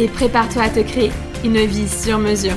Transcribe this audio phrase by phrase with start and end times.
[0.00, 1.10] et prépare-toi à te créer
[1.44, 2.56] une vie sur mesure.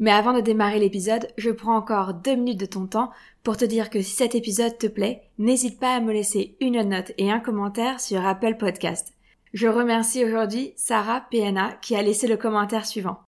[0.00, 3.12] Mais avant de démarrer l'épisode, je prends encore deux minutes de ton temps
[3.44, 6.82] pour te dire que si cet épisode te plaît, n'hésite pas à me laisser une
[6.82, 9.12] note et un commentaire sur Apple Podcast.
[9.52, 13.20] Je remercie aujourd'hui Sarah PNA qui a laissé le commentaire suivant.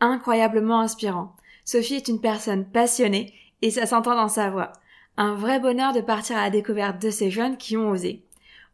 [0.00, 1.36] Incroyablement inspirant.
[1.64, 4.72] Sophie est une personne passionnée et ça s'entend dans sa voix.
[5.20, 8.22] Un vrai bonheur de partir à la découverte de ces jeunes qui ont osé.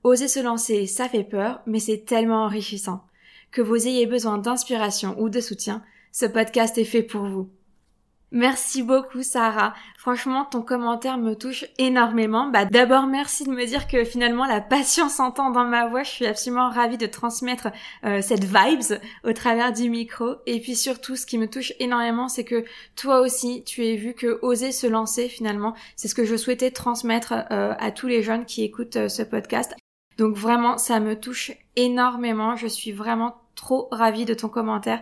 [0.03, 3.03] Oser se lancer, ça fait peur, mais c'est tellement enrichissant.
[3.51, 7.49] Que vous ayez besoin d'inspiration ou de soutien, ce podcast est fait pour vous.
[8.35, 9.75] Merci beaucoup Sarah.
[9.97, 12.49] Franchement, ton commentaire me touche énormément.
[12.49, 16.03] Bah d'abord merci de me dire que finalement la passion s'entend dans ma voix.
[16.03, 17.69] Je suis absolument ravie de transmettre
[18.05, 20.35] euh, cette vibes au travers du micro.
[20.47, 22.65] Et puis surtout, ce qui me touche énormément, c'est que
[22.97, 26.73] toi aussi, tu es vu que oser se lancer finalement, c'est ce que je souhaitais
[26.73, 29.77] transmettre euh, à tous les jeunes qui écoutent euh, ce podcast.
[30.19, 32.57] Donc vraiment, ça me touche énormément.
[32.57, 35.01] Je suis vraiment trop ravie de ton commentaire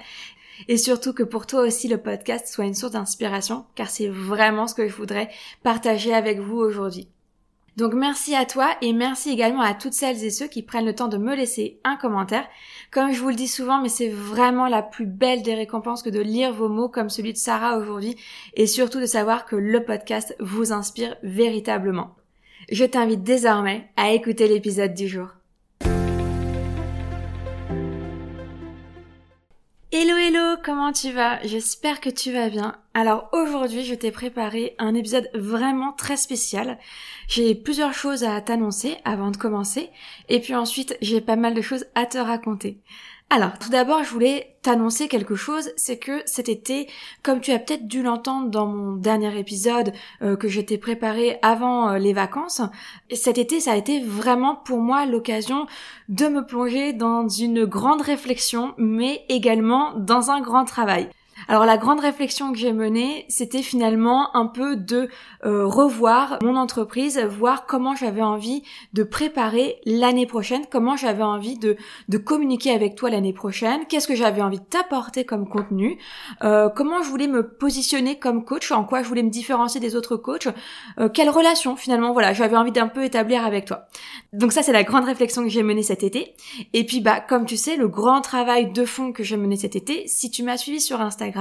[0.69, 4.67] et surtout que pour toi aussi le podcast soit une source d'inspiration car c'est vraiment
[4.67, 5.31] ce que je voudrais
[5.63, 7.09] partager avec vous aujourd'hui.
[7.77, 10.95] Donc merci à toi et merci également à toutes celles et ceux qui prennent le
[10.95, 12.47] temps de me laisser un commentaire.
[12.91, 16.11] Comme je vous le dis souvent, mais c'est vraiment la plus belle des récompenses que
[16.11, 18.17] de lire vos mots comme celui de Sarah aujourd'hui
[18.55, 22.15] et surtout de savoir que le podcast vous inspire véritablement.
[22.71, 25.29] Je t'invite désormais à écouter l'épisode du jour.
[29.95, 31.39] Hello hello, comment tu vas?
[31.47, 32.79] J'espère que tu vas bien.
[32.95, 36.79] Alors aujourd'hui, je t'ai préparé un épisode vraiment très spécial.
[37.29, 39.91] J'ai plusieurs choses à t'annoncer avant de commencer
[40.31, 42.81] et puis ensuite, j'ai pas mal de choses à te raconter.
[43.35, 46.87] Alors, tout d'abord, je voulais t'annoncer quelque chose, c'est que cet été,
[47.23, 51.39] comme tu as peut-être dû l'entendre dans mon dernier épisode euh, que je t'ai préparé
[51.41, 52.61] avant euh, les vacances,
[53.11, 55.67] cet été, ça a été vraiment pour moi l'occasion
[56.11, 61.09] de me plonger dans une grande réflexion, mais également dans un grand travail.
[61.49, 65.09] Alors la grande réflexion que j'ai menée, c'était finalement un peu de
[65.45, 71.59] euh, revoir mon entreprise, voir comment j'avais envie de préparer l'année prochaine, comment j'avais envie
[71.59, 71.77] de,
[72.09, 75.99] de communiquer avec toi l'année prochaine, qu'est-ce que j'avais envie de t'apporter comme contenu,
[76.43, 79.97] euh, comment je voulais me positionner comme coach, en quoi je voulais me différencier des
[79.97, 80.49] autres coachs,
[80.99, 83.87] euh, quelle relation finalement, voilà, j'avais envie d'un peu établir avec toi.
[84.33, 86.35] Donc ça c'est la grande réflexion que j'ai menée cet été.
[86.73, 89.77] Et puis bah comme tu sais, le grand travail de fond que j'ai mené cet
[89.77, 91.32] été, si tu m'as suivi sur Instagram,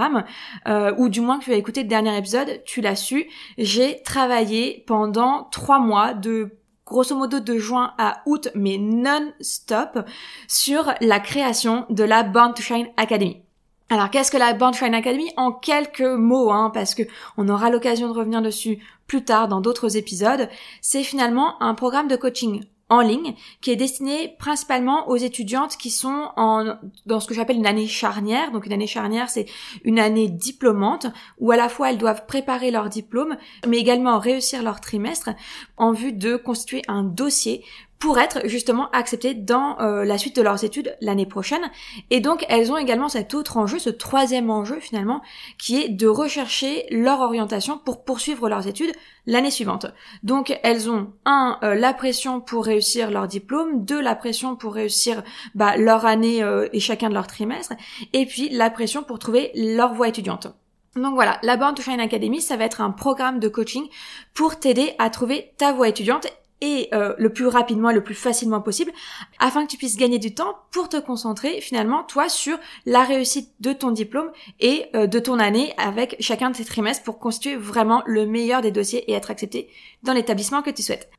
[0.68, 4.02] euh, ou du moins que tu as écouté le dernier épisode, tu l'as su, j'ai
[4.03, 10.00] travaillé pendant trois mois de grosso modo de juin à août, mais non-stop,
[10.47, 13.42] sur la création de la Born Shine Academy.
[13.89, 15.31] Alors qu'est-ce que la Born Shine Academy?
[15.38, 17.04] En quelques mots, hein, parce que
[17.38, 20.48] on aura l'occasion de revenir dessus plus tard dans d'autres épisodes.
[20.81, 25.90] C'est finalement un programme de coaching en ligne qui est destinée principalement aux étudiantes qui
[25.90, 28.52] sont en dans ce que j'appelle une année charnière.
[28.52, 29.46] Donc une année charnière, c'est
[29.86, 31.08] une année diplômante
[31.40, 35.30] où à la fois elles doivent préparer leur diplôme mais également réussir leur trimestre
[35.78, 37.64] en vue de constituer un dossier
[38.01, 41.69] pour être justement acceptées dans euh, la suite de leurs études l'année prochaine.
[42.09, 45.21] Et donc elles ont également cet autre enjeu, ce troisième enjeu finalement,
[45.59, 48.92] qui est de rechercher leur orientation pour poursuivre leurs études
[49.27, 49.86] l'année suivante.
[50.24, 54.74] Donc elles ont un euh, la pression pour réussir leur diplôme, deux la pression pour
[54.74, 55.21] réussir
[55.54, 57.74] bah, leur année euh, et chacun de leurs trimestres,
[58.13, 60.47] et puis la pression pour trouver leur voie étudiante.
[60.95, 63.88] Donc voilà, la Born to Shine Academy, ça va être un programme de coaching
[64.33, 66.27] pour t'aider à trouver ta voie étudiante
[66.62, 68.92] et euh, le plus rapidement et le plus facilement possible
[69.40, 73.50] afin que tu puisses gagner du temps pour te concentrer finalement toi sur la réussite
[73.60, 77.56] de ton diplôme et euh, de ton année avec chacun de tes trimestres pour constituer
[77.56, 79.69] vraiment le meilleur des dossiers et être accepté
[80.04, 81.10] dans l'établissement que tu souhaites.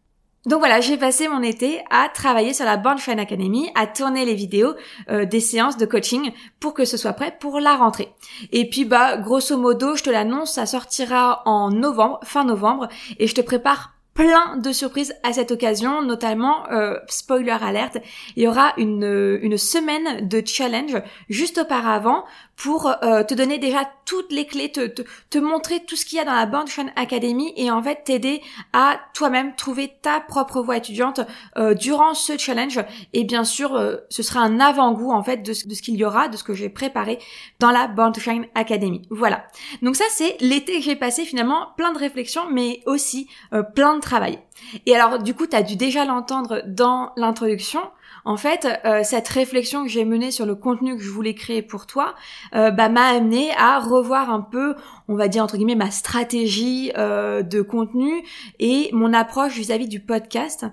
[0.45, 4.25] Donc voilà, j'ai passé mon été à travailler sur la Born Shine Academy, à tourner
[4.25, 4.75] les vidéos
[5.09, 8.13] euh, des séances de coaching pour que ce soit prêt pour la rentrée.
[8.51, 12.89] Et puis bah grosso modo, je te l'annonce, ça sortira en novembre, fin novembre,
[13.19, 17.99] et je te prépare plein de surprises à cette occasion, notamment, euh, spoiler alerte,
[18.37, 20.97] il y aura une, une semaine de challenge
[21.29, 22.25] juste auparavant
[22.63, 26.21] pour euh, te donner déjà toutes les clés, te, te, montrer tout ce qu'il y
[26.21, 26.65] a dans la Band
[26.95, 28.41] Academy et en fait t'aider
[28.73, 31.23] à toi-même trouver ta propre voie étudiante
[31.57, 32.79] euh, durant ce challenge.
[33.15, 36.29] Et bien sûr, euh, ce sera un avant-goût en fait de, ce qu'il y aura,
[36.29, 37.19] de ce que j'ai préparé
[37.59, 39.03] dans la Shine Academy.
[39.11, 39.45] Voilà.
[39.83, 43.29] Donc ça c'est l'été que j'ai passé finalement plein de réflexions, mais aussi
[43.75, 44.39] plein de travail.
[44.87, 47.81] Et alors du coup, tu as dû déjà l'entendre dans l'introduction.
[48.25, 51.63] En fait, euh, cette réflexion que j'ai menée sur le contenu que je voulais créer
[51.63, 52.15] pour toi,
[52.55, 54.77] euh, bah, m'a amené à revoir un peu,
[55.09, 58.25] on va dire entre guillemets, ma stratégie euh, de contenu
[58.59, 60.67] et mon approche vis-à-vis du podcast,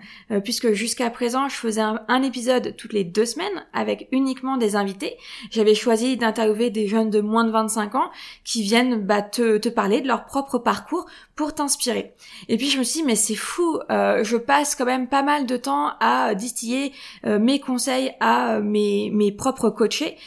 [0.43, 5.15] puisque jusqu'à présent, je faisais un, épisode toutes les deux semaines avec uniquement des invités.
[5.51, 8.11] J'avais choisi d'interviewer des jeunes de moins de 25 ans
[8.43, 11.05] qui viennent bah, te, parler de leur propre parcours
[11.35, 12.13] pour t'inspirer.
[12.49, 15.45] Et puis je me suis dit, mais c'est fou, je passe quand même pas mal
[15.45, 16.91] de temps à distiller
[17.23, 20.17] mes conseils à mes, mes propres coachés.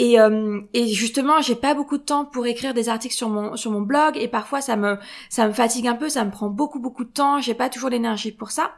[0.00, 3.56] Et, euh, et justement, j'ai pas beaucoup de temps pour écrire des articles sur mon
[3.56, 4.96] sur mon blog et parfois ça me
[5.28, 7.40] ça me fatigue un peu, ça me prend beaucoup beaucoup de temps.
[7.40, 8.70] J'ai pas toujours l'énergie pour ça.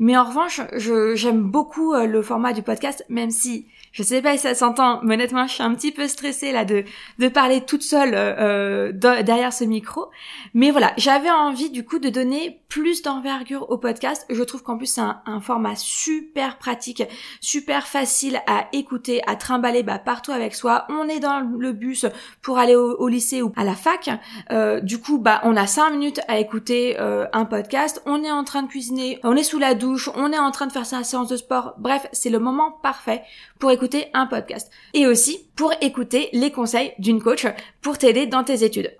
[0.00, 4.20] Mais en revanche, je j'aime beaucoup euh, le format du podcast, même si je sais
[4.20, 6.82] pas si ça s'entend, mais honnêtement, je suis un petit peu stressée là de
[7.20, 10.06] de parler toute seule euh, derrière ce micro.
[10.54, 14.26] Mais voilà, j'avais envie du coup de donner plus d'envergure au podcast.
[14.28, 17.04] Je trouve qu'en plus c'est un, un, format super pratique,
[17.40, 20.63] super facile à écouter, à trimballer bah, partout avec soi.
[20.88, 22.06] On est dans le bus
[22.42, 24.10] pour aller au, lycée ou à la fac.
[24.50, 28.02] Euh, du coup, bah on a cinq minutes à écouter euh, un podcast.
[28.06, 30.66] On est en train de cuisiner, on est sous la douche, on est en train
[30.66, 31.74] de faire sa séance de sport.
[31.78, 33.22] Bref, c'est le moment parfait
[33.58, 34.70] pour écouter un podcast.
[34.92, 37.46] Et aussi pour écouter les conseils d'une coach
[37.82, 38.96] pour t'aider dans tes études.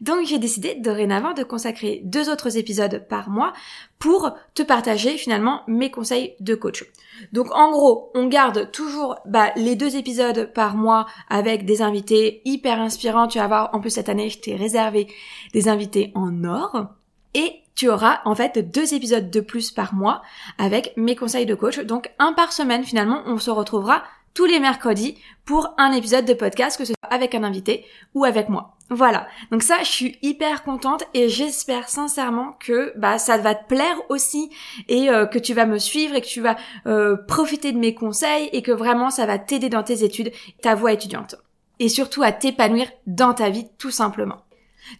[0.00, 3.52] Donc j'ai décidé dorénavant de consacrer deux autres épisodes par mois
[3.98, 6.84] pour te partager finalement mes conseils de coach.
[7.32, 12.42] Donc en gros, on garde toujours bah, les deux épisodes par mois avec des invités
[12.44, 13.28] hyper inspirants.
[13.28, 15.08] Tu vas voir, en plus cette année, je t'ai réservé
[15.52, 16.86] des invités en or.
[17.34, 20.22] Et tu auras en fait deux épisodes de plus par mois
[20.58, 21.78] avec mes conseils de coach.
[21.80, 24.02] Donc un par semaine finalement, on se retrouvera
[24.34, 27.84] tous les mercredis pour un épisode de podcast, que ce soit avec un invité
[28.14, 28.76] ou avec moi.
[28.90, 29.26] Voilà.
[29.50, 33.96] Donc ça, je suis hyper contente et j'espère sincèrement que bah ça va te plaire
[34.10, 34.50] aussi
[34.88, 36.56] et euh, que tu vas me suivre et que tu vas
[36.86, 40.74] euh, profiter de mes conseils et que vraiment ça va t'aider dans tes études, ta
[40.74, 41.36] voie étudiante.
[41.78, 44.42] Et surtout à t'épanouir dans ta vie tout simplement.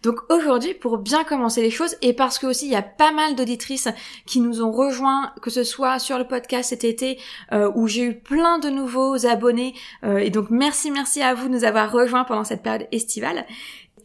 [0.01, 3.11] Donc aujourd'hui, pour bien commencer les choses, et parce que aussi il y a pas
[3.11, 3.89] mal d'auditrices
[4.25, 7.19] qui nous ont rejoints, que ce soit sur le podcast cet été,
[7.51, 11.47] euh, où j'ai eu plein de nouveaux abonnés, euh, et donc merci merci à vous
[11.47, 13.45] de nous avoir rejoints pendant cette période estivale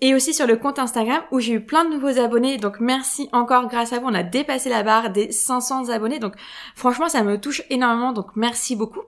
[0.00, 2.56] et aussi sur le compte Instagram où j'ai eu plein de nouveaux abonnés.
[2.56, 4.06] Donc merci encore grâce à vous.
[4.06, 6.18] On a dépassé la barre des 500 abonnés.
[6.18, 6.34] Donc
[6.74, 8.12] franchement, ça me touche énormément.
[8.12, 9.02] Donc merci beaucoup.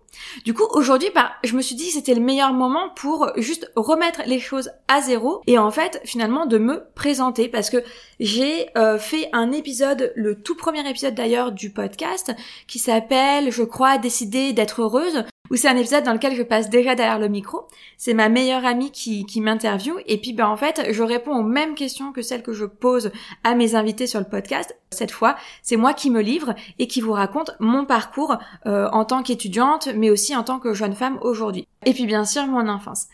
[0.44, 3.70] Du coup, aujourd'hui, bah, je me suis dit que c'était le meilleur moment pour juste
[3.76, 7.82] remettre les choses à zéro et en fait, finalement, de me présenter parce que
[8.18, 12.32] j'ai euh, fait un épisode, le tout premier épisode d'ailleurs du podcast
[12.66, 16.70] qui s'appelle, je crois, Décider d'être heureuse où c'est un épisode dans lequel je passe
[16.70, 17.66] déjà derrière le micro.
[17.96, 21.42] C'est ma meilleure amie qui, qui m'interviewe et puis ben en fait je réponds aux
[21.42, 23.10] mêmes questions que celles que je pose
[23.44, 24.76] à mes invités sur le podcast.
[24.90, 29.04] Cette fois, c'est moi qui me livre et qui vous raconte mon parcours euh, en
[29.04, 31.66] tant qu'étudiante, mais aussi en tant que jeune femme aujourd'hui.
[31.84, 33.06] Et puis bien sûr mon enfance.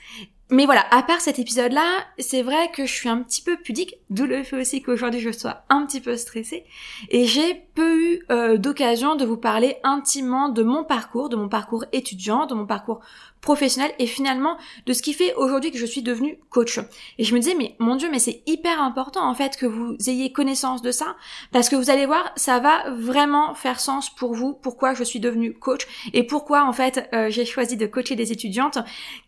[0.48, 3.96] Mais voilà, à part cet épisode-là, c'est vrai que je suis un petit peu pudique,
[4.10, 6.64] d'où le fait aussi qu'aujourd'hui je sois un petit peu stressée.
[7.08, 11.48] Et j'ai peu eu euh, d'occasion de vous parler intimement de mon parcours, de mon
[11.48, 13.00] parcours étudiant, de mon parcours
[13.40, 16.80] professionnel et finalement de ce qui fait aujourd'hui que je suis devenue coach.
[17.18, 19.96] Et je me disais, mais mon dieu, mais c'est hyper important en fait que vous
[20.06, 21.16] ayez connaissance de ça,
[21.52, 25.20] parce que vous allez voir, ça va vraiment faire sens pour vous, pourquoi je suis
[25.20, 28.78] devenue coach et pourquoi en fait euh, j'ai choisi de coacher des étudiantes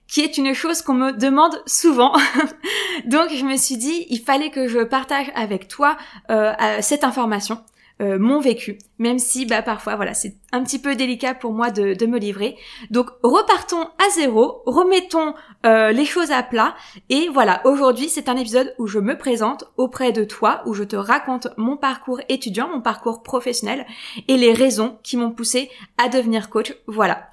[0.09, 2.13] qui est une chose qu'on me demande souvent.
[3.05, 5.97] Donc je me suis dit, il fallait que je partage avec toi
[6.31, 7.63] euh, cette information.
[8.01, 11.73] Euh, mon vécu, même si bah parfois voilà c'est un petit peu délicat pour moi
[11.73, 12.57] de, me livrer.
[12.91, 15.35] Donc repartons à zéro, remettons
[15.67, 16.77] euh, les choses à plat
[17.09, 20.85] et voilà aujourd'hui c'est un épisode où je me présente auprès de toi, où je
[20.85, 23.85] te raconte mon parcours étudiant, mon parcours professionnel
[24.29, 25.69] et les raisons qui m'ont poussé
[26.01, 26.73] à devenir coach.
[26.87, 27.27] Voilà.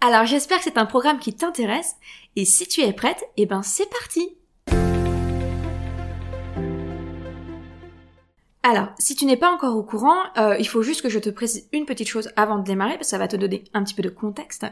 [0.00, 1.96] Alors j'espère que c'est un programme qui t'intéresse
[2.36, 4.36] et si tu es prête, eh ben c'est parti
[8.62, 11.30] Alors, si tu n'es pas encore au courant, euh, il faut juste que je te
[11.30, 13.94] précise une petite chose avant de démarrer, parce que ça va te donner un petit
[13.94, 14.66] peu de contexte.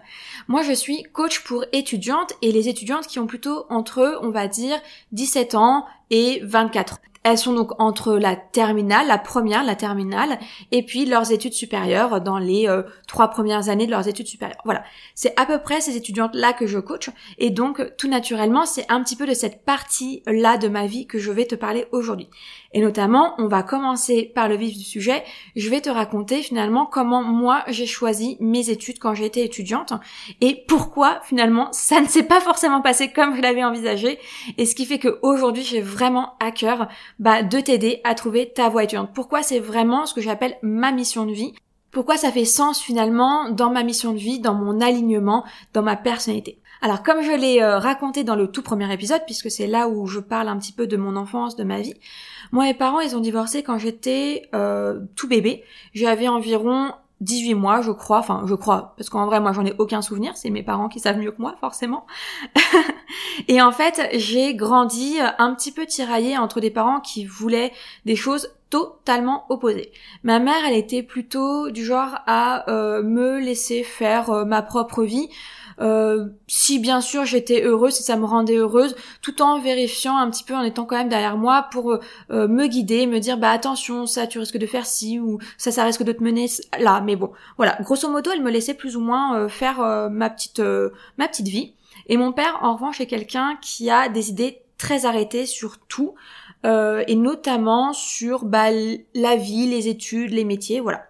[0.48, 4.48] Moi, je suis coach pour étudiantes et les étudiantes qui ont plutôt entre, on va
[4.48, 4.78] dire,
[5.12, 7.00] 17 ans et 24.
[7.28, 10.38] Elles sont donc entre la terminale, la première, la terminale,
[10.70, 14.60] et puis leurs études supérieures dans les euh, trois premières années de leurs études supérieures.
[14.64, 14.84] Voilà,
[15.16, 19.02] c'est à peu près ces étudiantes-là que je coach, et donc tout naturellement, c'est un
[19.02, 22.28] petit peu de cette partie-là de ma vie que je vais te parler aujourd'hui.
[22.76, 25.24] Et notamment, on va commencer par le vif du sujet.
[25.56, 29.94] Je vais te raconter finalement comment moi j'ai choisi mes études quand j'étais étudiante
[30.42, 34.18] et pourquoi finalement ça ne s'est pas forcément passé comme je l'avais envisagé.
[34.58, 38.68] Et ce qui fait qu'aujourd'hui j'ai vraiment à cœur bah, de t'aider à trouver ta
[38.68, 39.08] voie étudiante.
[39.14, 41.54] Pourquoi c'est vraiment ce que j'appelle ma mission de vie?
[41.92, 45.96] Pourquoi ça fait sens finalement dans ma mission de vie, dans mon alignement, dans ma
[45.96, 46.60] personnalité?
[46.82, 50.06] Alors comme je l'ai euh, raconté dans le tout premier épisode, puisque c'est là où
[50.06, 51.94] je parle un petit peu de mon enfance, de ma vie,
[52.52, 55.64] moi mes parents ils ont divorcé quand j'étais euh, tout bébé.
[55.94, 59.74] J'avais environ 18 mois, je crois, enfin je crois, parce qu'en vrai moi j'en ai
[59.78, 62.06] aucun souvenir, c'est mes parents qui savent mieux que moi forcément.
[63.48, 67.72] et en fait j'ai grandi un petit peu tiraillée entre des parents qui voulaient
[68.04, 69.92] des choses totalement opposées.
[70.22, 75.04] Ma mère elle était plutôt du genre à euh, me laisser faire euh, ma propre
[75.04, 75.28] vie.
[75.78, 80.30] Euh, si bien sûr j'étais heureuse, si ça me rendait heureuse, tout en vérifiant un
[80.30, 81.98] petit peu, en étant quand même derrière moi pour
[82.30, 85.84] me guider, me dire bah attention, ça tu risques de faire ci ou ça ça
[85.84, 86.46] risque de te mener
[86.78, 87.02] là.
[87.02, 90.62] Mais bon, voilà, grosso modo, elle me laissait plus ou moins faire ma petite
[91.18, 91.74] ma petite vie.
[92.08, 96.14] Et mon père, en revanche, est quelqu'un qui a des idées très arrêtées sur tout.
[96.64, 98.70] Et notamment sur bah,
[99.14, 101.06] la vie, les études, les métiers, voilà.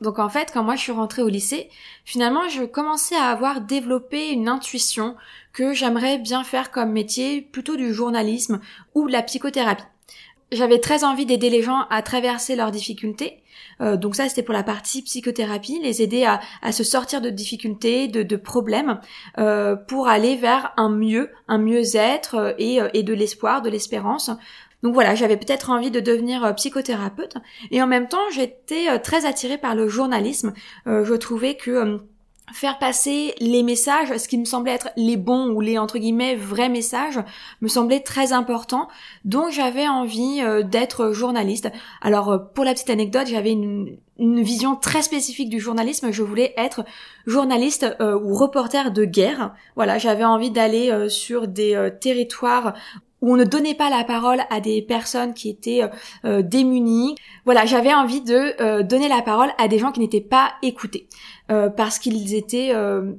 [0.00, 1.68] Donc en fait, quand moi je suis rentrée au lycée,
[2.04, 5.16] finalement je commençais à avoir développé une intuition
[5.52, 8.60] que j'aimerais bien faire comme métier, plutôt du journalisme
[8.94, 9.84] ou de la psychothérapie.
[10.52, 13.42] J'avais très envie d'aider les gens à traverser leurs difficultés.
[13.80, 18.08] Euh, donc ça, c'était pour la partie psychothérapie, les aider à, se sortir de difficultés,
[18.08, 19.00] de, problèmes,
[19.38, 24.30] euh, pour aller vers un mieux, un mieux-être euh, et, et de l'espoir, de l'espérance.
[24.82, 27.34] Donc voilà, j'avais peut-être envie de devenir euh, psychothérapeute
[27.70, 30.54] et en même temps j'étais euh, très attirée par le journalisme.
[30.86, 31.98] Euh, je trouvais que
[32.52, 36.34] faire passer les messages, ce qui me semblait être les bons ou les entre guillemets
[36.34, 37.20] vrais messages,
[37.60, 38.88] me semblait très important.
[39.24, 41.70] Donc j'avais envie d'être journaliste.
[42.02, 46.10] Alors pour la petite anecdote, j'avais une, vision très spécifique du journalisme.
[46.10, 46.84] Je voulais être
[47.24, 49.54] journaliste ou reporter de guerre.
[49.76, 52.74] Voilà, j'avais envie d'aller sur des territoires
[53.20, 55.88] où on ne donnait pas la parole à des personnes qui étaient euh,
[56.24, 57.14] euh, démunies.
[57.44, 61.08] Voilà, j'avais envie de euh, donner la parole à des gens qui n'étaient pas écoutés.
[61.76, 62.72] parce qu'ils étaient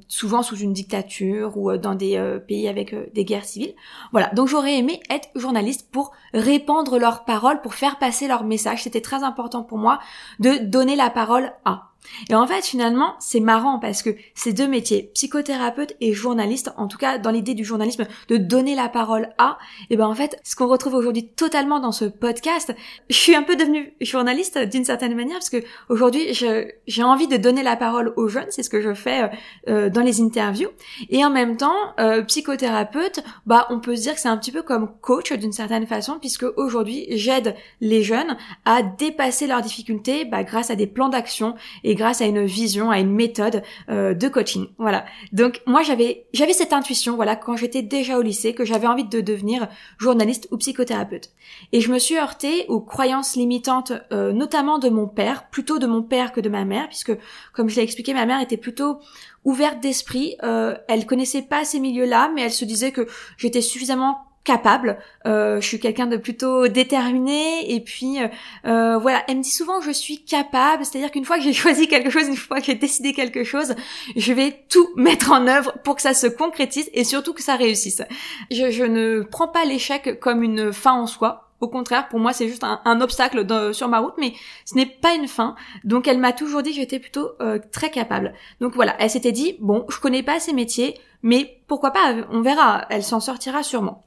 [0.08, 2.18] souvent sous une dictature ou dans des
[2.48, 3.76] pays avec des guerres civiles.
[4.14, 8.84] Voilà, donc j'aurais aimé être journaliste pour répandre leurs paroles, pour faire passer leurs messages.
[8.84, 10.00] C'était très important pour moi
[10.40, 11.91] de donner la parole à.
[12.30, 16.88] Et en fait, finalement, c'est marrant parce que ces deux métiers, psychothérapeute et journaliste, en
[16.88, 19.58] tout cas dans l'idée du journalisme, de donner la parole à,
[19.90, 22.74] et ben en fait, ce qu'on retrouve aujourd'hui totalement dans ce podcast,
[23.10, 27.38] je suis un peu devenue journaliste d'une certaine manière parce que aujourd'hui, j'ai envie de
[27.38, 29.28] donner la parole aux jeunes, c'est ce que je fais euh,
[29.70, 30.70] euh, dans les interviews,
[31.10, 34.52] et en même temps, euh, psychothérapeute, bah on peut se dire que c'est un petit
[34.52, 40.26] peu comme coach d'une certaine façon puisque aujourd'hui, j'aide les jeunes à dépasser leurs difficultés
[40.26, 44.14] bah, grâce à des plans d'action et grâce à une vision, à une méthode euh,
[44.14, 44.68] de coaching.
[44.78, 45.06] Voilà.
[45.32, 49.06] Donc moi j'avais j'avais cette intuition voilà quand j'étais déjà au lycée que j'avais envie
[49.06, 49.68] de devenir
[49.98, 51.30] journaliste ou psychothérapeute.
[51.72, 55.88] Et je me suis heurtée aux croyances limitantes euh, notamment de mon père, plutôt de
[55.88, 57.14] mon père que de ma mère puisque
[57.54, 59.00] comme je l'ai expliqué, ma mère était plutôt
[59.44, 60.36] ouverte d'esprit.
[60.44, 63.08] Euh, elle connaissait pas ces milieux-là, mais elle se disait que
[63.38, 64.98] j'étais suffisamment capable.
[65.26, 68.28] Euh, je suis quelqu'un de plutôt déterminé et puis euh,
[68.66, 71.88] euh, voilà, elle me dit souvent je suis capable, c'est-à-dire qu'une fois que j'ai choisi
[71.88, 73.76] quelque chose, une fois que j'ai décidé quelque chose,
[74.16, 77.56] je vais tout mettre en œuvre pour que ça se concrétise et surtout que ça
[77.56, 78.02] réussisse.
[78.50, 81.48] Je, je ne prends pas l'échec comme une fin en soi.
[81.62, 84.34] Au contraire, pour moi, c'est juste un, obstacle sur ma route, mais
[84.66, 85.56] ce n'est pas une fin.
[85.84, 88.34] Donc, elle m'a toujours dit que j'étais plutôt euh, très capable.
[88.60, 92.42] Donc voilà, elle s'était dit, bon, je connais pas ces métiers, mais pourquoi pas, on
[92.42, 94.04] verra, elle s'en sortira sûrement.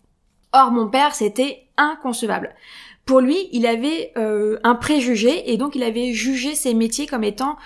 [0.57, 2.55] Or, mon père, c'était inconcevable.
[3.07, 7.25] Pour lui, il avait euh, un préjugé et donc il avait jugé ces métiers comme
[7.25, 7.57] étant,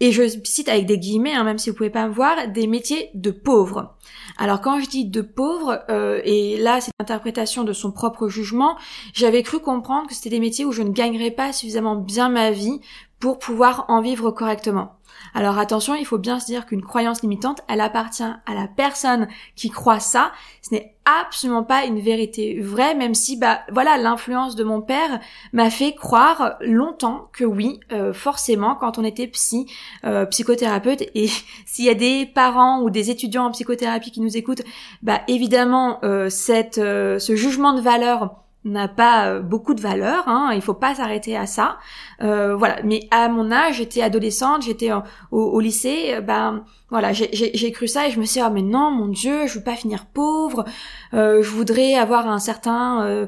[0.00, 2.66] et je cite avec des guillemets, hein, même si vous pouvez pas me voir, des
[2.66, 3.96] métiers de pauvres.
[4.36, 8.76] Alors quand je dis de pauvres, euh, et là c'est l'interprétation de son propre jugement,
[9.14, 12.50] j'avais cru comprendre que c'était des métiers où je ne gagnerais pas suffisamment bien ma
[12.50, 12.80] vie
[13.24, 14.98] pour pouvoir en vivre correctement.
[15.32, 19.28] Alors attention, il faut bien se dire qu'une croyance limitante, elle appartient à la personne
[19.56, 20.30] qui croit ça.
[20.60, 25.20] Ce n'est absolument pas une vérité vraie, même si, bah, voilà, l'influence de mon père
[25.54, 29.72] m'a fait croire longtemps que oui, euh, forcément, quand on était psy,
[30.04, 31.30] euh, psychothérapeute, et
[31.64, 34.62] s'il y a des parents ou des étudiants en psychothérapie qui nous écoutent,
[35.02, 40.52] bah, évidemment, euh, cette, ce jugement de valeur n'a pas euh, beaucoup de valeur, hein,
[40.54, 41.78] il faut pas s'arrêter à ça.
[42.22, 44.90] Euh, voilà, mais à mon âge, j'étais adolescente, j'étais
[45.30, 48.62] au, lycée, euh, ben voilà, j'ai cru ça et je me suis dit, ah mais
[48.62, 50.64] non, mon Dieu, je veux pas finir pauvre,
[51.12, 53.26] je voudrais avoir un certain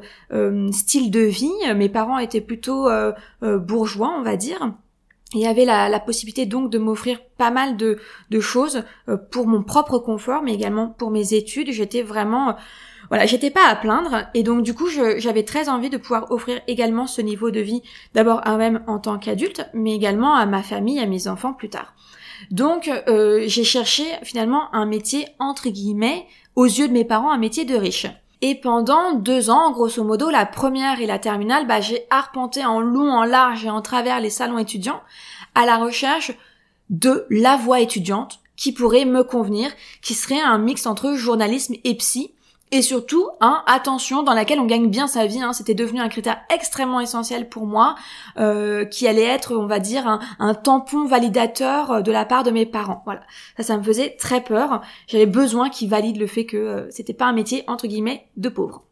[0.70, 1.50] style de vie.
[1.74, 2.88] Mes parents étaient plutôt
[3.42, 4.72] bourgeois, on va dire.
[5.34, 7.98] Il y avait la, la possibilité donc de m'offrir pas mal de,
[8.30, 8.84] de choses
[9.32, 11.72] pour mon propre confort, mais également pour mes études.
[11.72, 12.54] J'étais vraiment
[13.08, 16.60] voilà, j'étais pas à plaindre et donc du coup j'avais très envie de pouvoir offrir
[16.66, 17.82] également ce niveau de vie
[18.14, 21.68] d'abord à même en tant qu'adulte, mais également à ma famille, à mes enfants plus
[21.68, 21.94] tard.
[22.50, 27.38] Donc euh, j'ai cherché finalement un métier entre guillemets aux yeux de mes parents un
[27.38, 28.06] métier de riche.
[28.42, 32.80] Et pendant deux ans, grosso modo, la première et la terminale, bah, j'ai arpenté en
[32.80, 35.00] long, en large et en travers les salons étudiants
[35.54, 36.32] à la recherche
[36.90, 39.70] de la voie étudiante qui pourrait me convenir,
[40.02, 42.32] qui serait un mix entre journalisme et psy,
[42.72, 45.40] et surtout, hein, attention, dans laquelle on gagne bien sa vie.
[45.40, 47.94] Hein, C'était devenu un critère extrêmement essentiel pour moi,
[48.38, 52.50] euh, qui allait être, on va dire, un, tampon validateur euh, de la part de
[52.50, 53.02] mes parents.
[53.04, 53.20] Voilà,
[53.56, 54.82] ça, ça me faisait très peur.
[55.06, 58.48] J'avais besoin qu'ils valident le fait que euh, c'était pas un métier entre guillemets de
[58.48, 58.82] pauvre.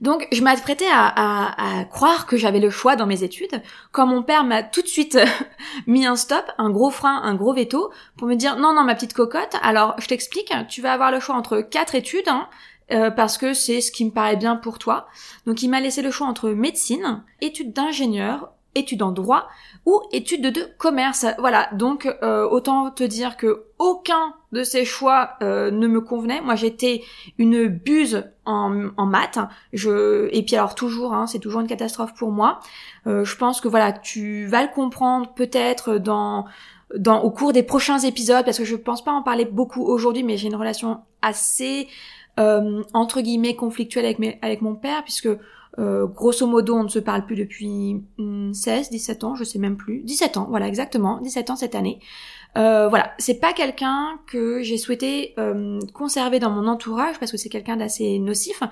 [0.00, 3.62] Donc je m'apprêtais à, à, à, croire que j'avais le choix dans mes études,
[3.92, 5.18] quand mon père m'a tout de suite
[5.86, 8.94] mis un stop, un gros frein, un gros veto, pour me dire non non ma
[8.94, 12.48] petite cocotte, alors je t'explique, tu vas avoir le choix entre quatre études, hein,
[12.92, 15.08] euh, parce que c'est ce qui me paraît bien pour toi.
[15.46, 19.48] Donc il m'a laissé le choix entre médecine, études d'ingénieur, études en droit
[19.86, 21.26] ou études de commerce.
[21.38, 26.40] Voilà, donc euh, autant te dire que aucun de ces choix euh, ne me convenait.
[26.40, 27.02] Moi j'étais
[27.38, 29.38] une buse en, en maths.
[29.72, 32.60] Je et puis alors toujours, hein, c'est toujours une catastrophe pour moi.
[33.06, 36.46] je pense que voilà, tu vas le comprendre peut-être dans
[36.94, 40.22] dans au cours des prochains épisodes parce que je pense pas en parler beaucoup aujourd'hui,
[40.22, 41.88] mais j'ai une relation assez
[42.38, 45.28] euh, entre guillemets conflictuel avec, avec mon père, puisque
[45.78, 49.58] euh, grosso modo on ne se parle plus depuis 16, hmm, 17 ans, je sais
[49.58, 50.00] même plus.
[50.04, 52.00] 17 ans, voilà exactement, 17 ans cette année.
[52.56, 57.36] Euh, voilà, c'est pas quelqu'un que j'ai souhaité euh, conserver dans mon entourage parce que
[57.36, 58.62] c'est quelqu'un d'assez nocif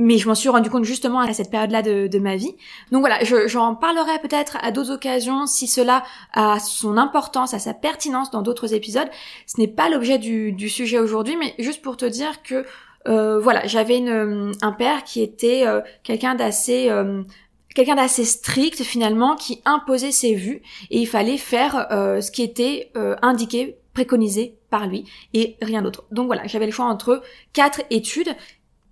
[0.00, 2.56] mais je m'en suis rendu compte justement à cette période-là de, ma vie.
[2.90, 7.74] Donc voilà, j'en parlerai peut-être à d'autres occasions si cela a son importance, a sa
[7.74, 9.08] pertinence dans d'autres épisodes.
[9.46, 12.64] Ce n'est pas l'objet du, sujet aujourd'hui, mais juste pour te dire que
[13.08, 17.22] euh, voilà, j'avais un père qui était euh, quelqu'un d'assez euh,
[17.74, 22.90] quelqu'un d'assez strict finalement, qui imposait ses vues et il fallait faire ce qui était
[23.22, 26.04] indiqué préconisé par lui et rien d'autre.
[26.10, 28.34] Donc voilà, j'avais le choix entre quatre études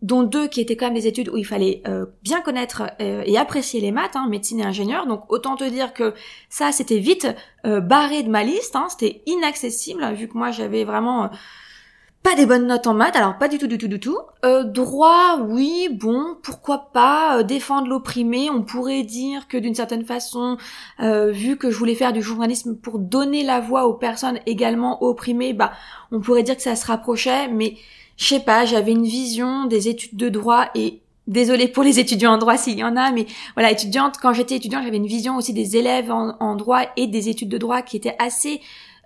[0.03, 3.23] dont deux qui étaient quand même des études où il fallait euh, bien connaître euh,
[3.27, 5.07] et apprécier les maths, hein, médecine et ingénieur.
[5.07, 6.15] Donc autant te dire que
[6.49, 7.27] ça, c'était vite
[7.67, 11.31] euh, barré de ma liste, hein, c'était inaccessible, vu que moi j'avais vraiment
[12.23, 14.19] pas des bonnes notes en maths, alors pas du tout, du tout, du tout.
[14.43, 18.51] droit, oui, bon, pourquoi pas défendre l'opprimé.
[18.51, 20.59] On pourrait dire que d'une certaine façon,
[20.99, 25.53] vu que je voulais faire du journalisme pour donner la voix aux personnes également opprimées,
[25.53, 25.71] bah,
[26.11, 27.77] on pourrait dire que ça se rapprochait, mais
[28.19, 32.33] je sais pas, j'avais une vision des études de droit et désolée pour les étudiants
[32.33, 35.37] en droit s'il y en a, mais voilà, étudiante, quand j'étais étudiante, j'avais une vision
[35.37, 38.61] aussi des élèves en, droit et des études de droit qui étaient assez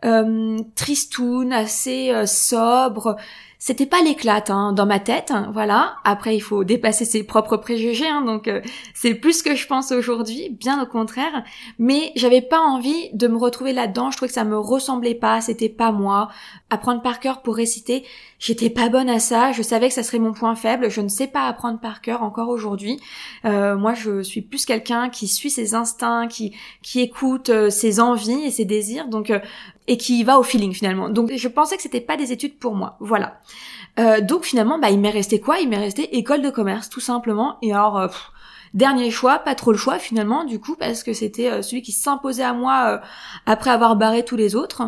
[0.05, 3.17] euh, tristounes, assez euh, sobres.
[3.65, 5.95] C'était pas l'éclate hein, dans ma tête, hein, voilà.
[6.03, 8.61] Après, il faut dépasser ses propres préjugés, hein, donc euh,
[8.93, 11.45] c'est plus ce que je pense aujourd'hui, bien au contraire.
[11.79, 14.11] Mais j'avais pas envie de me retrouver là-dedans.
[14.11, 16.29] Je trouvais que ça me ressemblait pas, c'était pas moi.
[16.71, 18.05] Apprendre par cœur pour réciter,
[18.41, 19.53] j'étais pas bonne à ça.
[19.53, 20.91] Je savais que ça serait mon point faible.
[20.91, 22.99] Je ne sais pas apprendre par cœur encore aujourd'hui.
[23.45, 28.01] Euh, moi, je suis plus quelqu'un qui suit ses instincts, qui qui écoute euh, ses
[28.01, 29.07] envies et ses désirs.
[29.07, 29.31] Donc
[29.89, 31.09] et qui va au feeling finalement.
[31.09, 32.97] Donc je pensais que c'était pas des études pour moi.
[33.01, 33.41] Voilà.
[33.99, 35.59] Euh, donc finalement, bah il m'est resté quoi?
[35.59, 37.59] Il m'est resté école de commerce tout simplement.
[37.63, 38.09] Et alors euh,
[38.75, 41.93] dernier choix, pas trop le choix finalement du coup parce que c'était euh, celui qui
[41.93, 43.01] s'imposait à moi
[43.47, 44.83] après avoir barré tous les autres.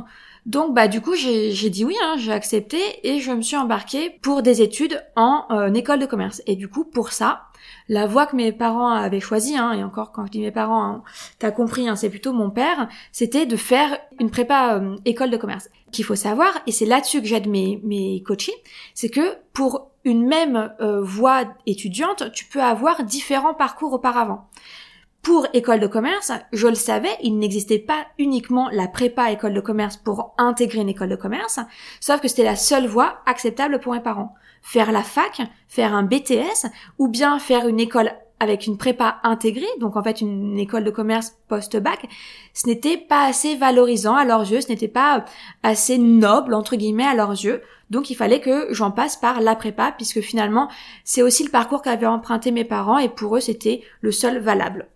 [0.46, 4.10] Donc bah du coup j'ai dit oui, hein, j'ai accepté et je me suis embarquée
[4.22, 6.42] pour des études en école de commerce.
[6.46, 7.46] Et du coup pour ça,
[7.88, 10.84] la voie que mes parents avaient choisie, hein, et encore quand je dis mes parents,
[10.84, 11.02] hein,
[11.38, 15.36] t'as compris, hein, c'est plutôt mon père, c'était de faire une prépa euh, école de
[15.36, 15.68] commerce.
[15.92, 18.54] Qu'il faut savoir, et c'est là-dessus que j'aide mes, mes coachés,
[18.94, 24.48] c'est que pour une même euh, voie étudiante, tu peux avoir différents parcours auparavant.
[25.22, 29.60] Pour école de commerce, je le savais, il n'existait pas uniquement la prépa école de
[29.60, 31.60] commerce pour intégrer une école de commerce,
[32.00, 36.02] sauf que c'était la seule voie acceptable pour mes parents faire la fac, faire un
[36.02, 36.66] BTS,
[36.98, 40.90] ou bien faire une école avec une prépa intégrée, donc en fait une école de
[40.90, 42.08] commerce post-bac,
[42.52, 45.24] ce n'était pas assez valorisant à leurs yeux, ce n'était pas
[45.62, 47.62] assez noble entre guillemets à leurs yeux.
[47.90, 50.68] Donc il fallait que j'en passe par la prépa puisque finalement
[51.04, 54.88] c'est aussi le parcours qu'avaient emprunté mes parents et pour eux c'était le seul valable.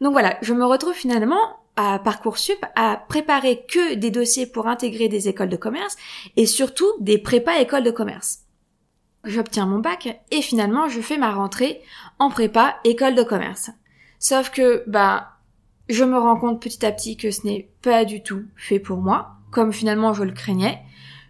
[0.00, 1.40] Donc voilà, je me retrouve finalement
[1.74, 5.96] à Parcoursup à préparer que des dossiers pour intégrer des écoles de commerce
[6.36, 8.45] et surtout des prépas écoles de commerce
[9.24, 11.80] j'obtiens mon bac et finalement je fais ma rentrée
[12.18, 13.70] en prépa école de commerce.
[14.18, 15.32] Sauf que bah
[15.88, 18.98] je me rends compte petit à petit que ce n'est pas du tout fait pour
[18.98, 20.80] moi, comme finalement je le craignais.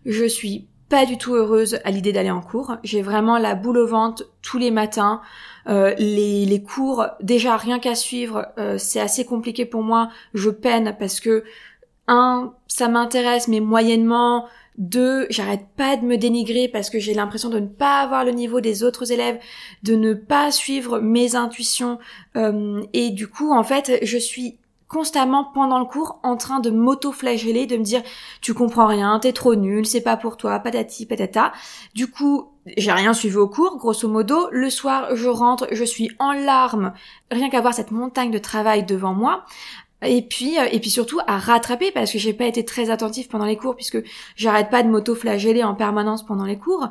[0.04, 2.76] Je suis pas du tout heureuse à l'idée d'aller en cours.
[2.84, 5.20] J'ai vraiment la boule au ventre tous les matins.
[5.68, 10.10] Euh, les, cours, déjà rien qu'à suivre, euh, c'est assez compliqué pour moi.
[10.32, 11.44] Je peine parce que
[12.06, 14.46] un, ça m'intéresse mais moyennement.
[14.78, 18.32] Deux, j'arrête pas de me dénigrer parce que j'ai l'impression de ne pas avoir le
[18.32, 19.38] niveau des autres élèves,
[19.82, 21.98] de ne pas suivre mes intuitions.
[22.36, 24.58] Euh, et du coup, en fait, je suis
[24.88, 28.02] constamment pendant le cours en train de m'auto-flageller, de me dire
[28.40, 31.52] tu comprends rien, t'es trop nul, c'est pas pour toi, patati patata.
[31.94, 34.48] Du coup, j'ai rien suivi au cours, grosso modo.
[34.52, 36.92] Le soir, je rentre, je suis en larmes,
[37.30, 39.44] rien qu'à voir cette montagne de travail devant moi
[40.02, 43.28] et puis euh, et puis surtout à rattraper parce que j'ai pas été très attentif
[43.28, 44.02] pendant les cours puisque
[44.36, 46.88] j'arrête pas de m'auto-flageller en permanence pendant les cours.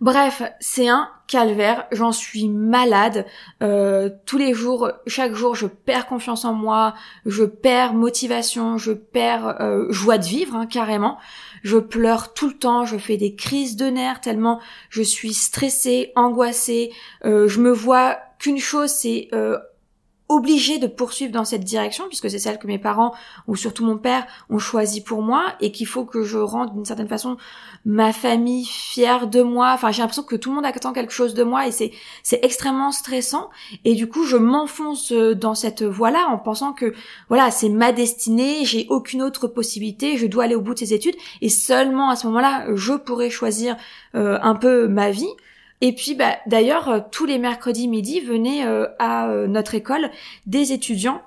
[0.00, 3.26] Bref, c'est un calvaire, j'en suis malade.
[3.62, 6.94] Euh, tous les jours, chaque jour, je perds confiance en moi,
[7.26, 11.18] je perds motivation, je perds euh, joie de vivre, hein, carrément.
[11.62, 14.60] Je pleure tout le temps, je fais des crises de nerfs tellement
[14.90, 16.90] je suis stressée, angoissée.
[17.22, 19.28] je me vois qu'une chose, c'est
[20.28, 23.14] obligée de poursuivre dans cette direction puisque c'est celle que mes parents
[23.46, 26.84] ou surtout mon père ont choisi pour moi et qu'il faut que je rende d'une
[26.84, 27.36] certaine façon
[27.84, 29.72] ma famille fière de moi.
[29.74, 32.42] Enfin, j'ai l'impression que tout le monde attend quelque chose de moi et c'est c'est
[32.42, 33.50] extrêmement stressant
[33.84, 36.94] et du coup, je m'enfonce euh, dans cette voie-là en pensant que
[37.28, 40.94] voilà, c'est ma destinée, j'ai aucune autre possibilité, je dois aller au bout de ces
[40.94, 43.76] études et seulement à ce moment-là, je pourrai choisir
[44.14, 45.28] euh, un peu ma vie.
[45.84, 50.10] Et puis bah, d'ailleurs, euh, tous les mercredis midi venaient euh, à euh, notre école
[50.46, 51.20] des étudiants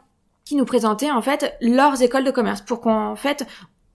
[0.46, 3.46] qui nous présentaient en fait leurs écoles de commerce pour qu'en fait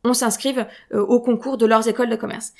[0.05, 2.53] on s'inscrive au concours de leurs écoles de commerce.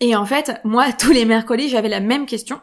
[0.00, 2.60] Et en fait, moi, tous les mercredis, j'avais la même question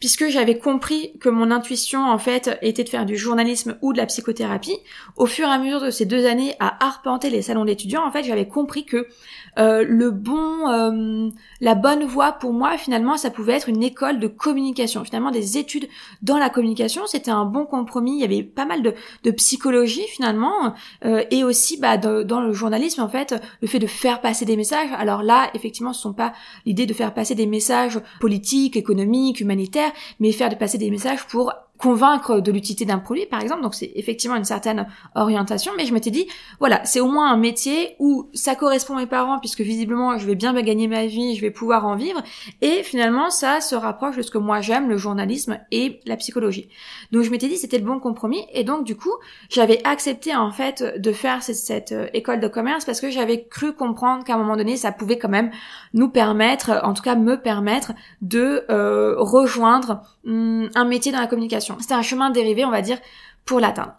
[0.00, 3.98] puisque j'avais compris que mon intuition en fait était de faire du journalisme ou de
[3.98, 4.76] la psychothérapie.
[5.16, 8.10] Au fur et à mesure de ces deux années à arpenter les salons d'étudiants, en
[8.10, 9.08] fait, j'avais compris que
[9.58, 14.18] euh, le bon, euh, la bonne voie pour moi finalement, ça pouvait être une école
[14.18, 15.04] de communication.
[15.04, 15.88] Finalement, des études
[16.22, 18.16] dans la communication, c'était un bon compromis.
[18.16, 22.52] Il y avait pas mal de, de psychologie finalement, euh, et aussi bah, dans le
[22.52, 24.90] journalisme en fait, le fait de faire passer des messages.
[24.96, 26.32] Alors là, effectivement, ce sont pas
[26.66, 31.26] l'idée de faire passer des messages politiques, économiques, humanitaires, mais faire de passer des messages
[31.26, 33.62] pour convaincre de l'utilité d'un produit, par exemple.
[33.62, 36.26] Donc c'est effectivement une certaine orientation, mais je m'étais dit,
[36.60, 40.26] voilà, c'est au moins un métier où ça correspond à mes parents, puisque visiblement je
[40.26, 42.22] vais bien gagner ma vie, je vais pouvoir en vivre,
[42.60, 46.68] et finalement ça se rapproche de ce que moi j'aime, le journalisme et la psychologie.
[47.12, 49.14] Donc je m'étais dit c'était le bon compromis, et donc du coup
[49.50, 53.72] j'avais accepté en fait de faire cette, euh, école de commerce parce que j'avais cru
[53.72, 55.50] comprendre qu'à un moment donné ça pouvait quand même
[55.92, 61.26] nous permettre, en tout cas me permettre de euh, rejoindre hum, un métier dans la
[61.26, 61.63] communication.
[61.80, 62.98] C'était un chemin dérivé, on va dire,
[63.44, 63.94] pour l'atteindre.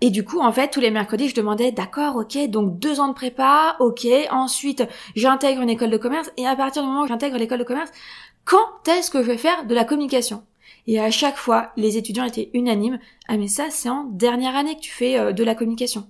[0.00, 3.08] Et du coup, en fait, tous les mercredis, je demandais, d'accord, ok, donc deux ans
[3.08, 4.84] de prépa, ok, ensuite
[5.16, 7.90] j'intègre une école de commerce, et à partir du moment où j'intègre l'école de commerce,
[8.44, 10.44] quand est-ce que je vais faire de la communication?
[10.86, 14.76] Et à chaque fois, les étudiants étaient unanimes, ah mais ça, c'est en dernière année
[14.76, 16.08] que tu fais euh, de la communication.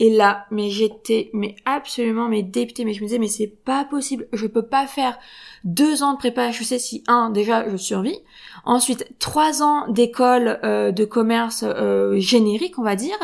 [0.00, 3.84] Et là, mais j'étais, mais absolument, mais députée, mais je me disais, mais c'est pas
[3.84, 5.18] possible, je peux pas faire
[5.62, 8.18] deux ans de prépa sais si un, déjà, je survis,
[8.64, 13.18] ensuite trois ans d'école euh, de commerce euh, générique, on va dire,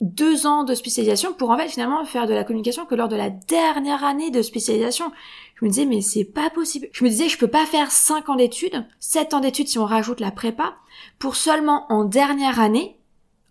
[0.00, 3.14] deux ans de spécialisation pour en fait finalement faire de la communication que lors de
[3.14, 5.12] la dernière année de spécialisation.
[5.54, 6.88] Je me disais mais c'est pas possible.
[6.90, 9.86] Je me disais je peux pas faire cinq ans d'études, sept ans d'études si on
[9.86, 10.74] rajoute la prépa,
[11.20, 12.98] pour seulement en dernière année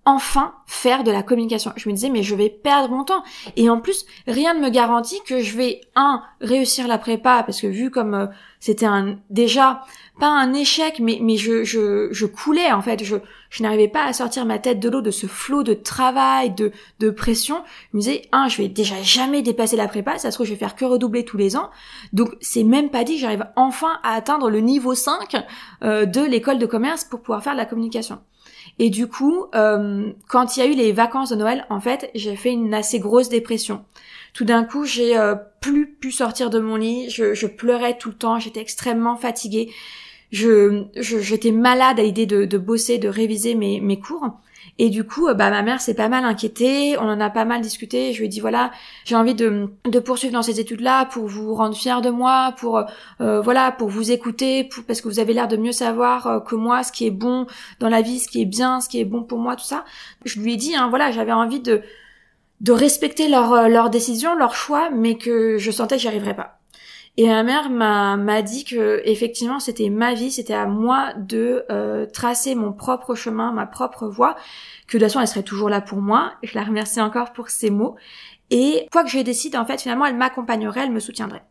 [0.05, 1.73] enfin faire de la communication.
[1.75, 3.23] Je me disais mais je vais perdre mon temps
[3.55, 7.61] et en plus rien ne me garantit que je vais un réussir la prépa parce
[7.61, 8.25] que vu comme euh,
[8.59, 9.83] c'était un déjà
[10.19, 13.17] pas un échec mais mais je je, je coulais en fait je
[13.51, 16.71] je n'arrivais pas à sortir ma tête de l'eau de ce flot de travail de
[16.99, 17.61] de pression.
[17.91, 20.53] Je me disais un je vais déjà jamais dépasser la prépa, ça se trouve je
[20.53, 21.69] vais faire que redoubler tous les ans.
[22.11, 25.35] Donc c'est même pas dit que j'arrive enfin à atteindre le niveau 5
[25.83, 28.19] euh, de l'école de commerce pour pouvoir faire de la communication.
[28.79, 32.09] Et du coup, euh, quand il y a eu les vacances de Noël, en fait,
[32.15, 33.83] j'ai fait une assez grosse dépression.
[34.33, 38.15] Tout d'un coup, j'ai euh, plus pu sortir de mon lit, je, pleurais tout le
[38.15, 39.71] temps, j'étais extrêmement fatiguée.
[40.31, 44.39] Je, j'étais malade à l'idée de, de, bosser, de réviser mes, mes cours.
[44.79, 47.45] Et du coup, euh, bah ma mère s'est pas mal inquiétée, on en a pas
[47.45, 48.13] mal discuté.
[48.13, 48.71] Je lui ai dit voilà,
[49.05, 52.83] j'ai envie de, de poursuivre dans ces études-là pour vous rendre fier de moi, pour
[53.21, 56.55] euh, voilà, pour vous écouter, parce que vous avez l'air de mieux savoir euh, que
[56.55, 57.47] moi ce qui est bon
[57.79, 59.85] dans la vie, ce qui est bien, ce qui est bon pour moi, tout ça.
[60.25, 61.81] Je lui ai dit hein, voilà, j'avais envie de
[62.61, 66.60] de respecter leur leur décision, leur choix, mais que je sentais que j'y arriverais pas.
[67.17, 71.65] Et ma mère m'a m'a dit que effectivement c'était ma vie, c'était à moi de
[71.69, 74.35] euh, tracer mon propre chemin, ma propre voie,
[74.87, 76.33] que de toute façon elle serait toujours là pour moi.
[76.41, 77.95] Je la remercie encore pour ces mots.
[78.49, 81.43] Et quoi que je décide, en fait, finalement, elle m'accompagnerait, elle me soutiendrait.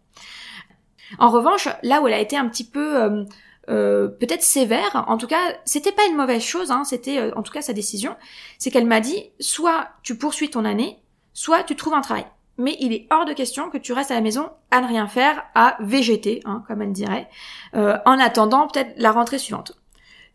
[1.19, 3.25] En revanche, là où elle a été un petit peu euh,
[3.71, 7.53] euh, peut-être sévère, en tout cas, c'était pas une mauvaise chose, hein, c'était en tout
[7.53, 8.17] cas sa décision,
[8.59, 10.99] c'est qu'elle m'a dit soit tu poursuis ton année,
[11.33, 12.27] soit tu trouves un travail
[12.61, 15.07] mais il est hors de question que tu restes à la maison à ne rien
[15.07, 17.29] faire, à végéter, hein, comme elle dirait,
[17.75, 19.73] euh, en attendant peut-être la rentrée suivante.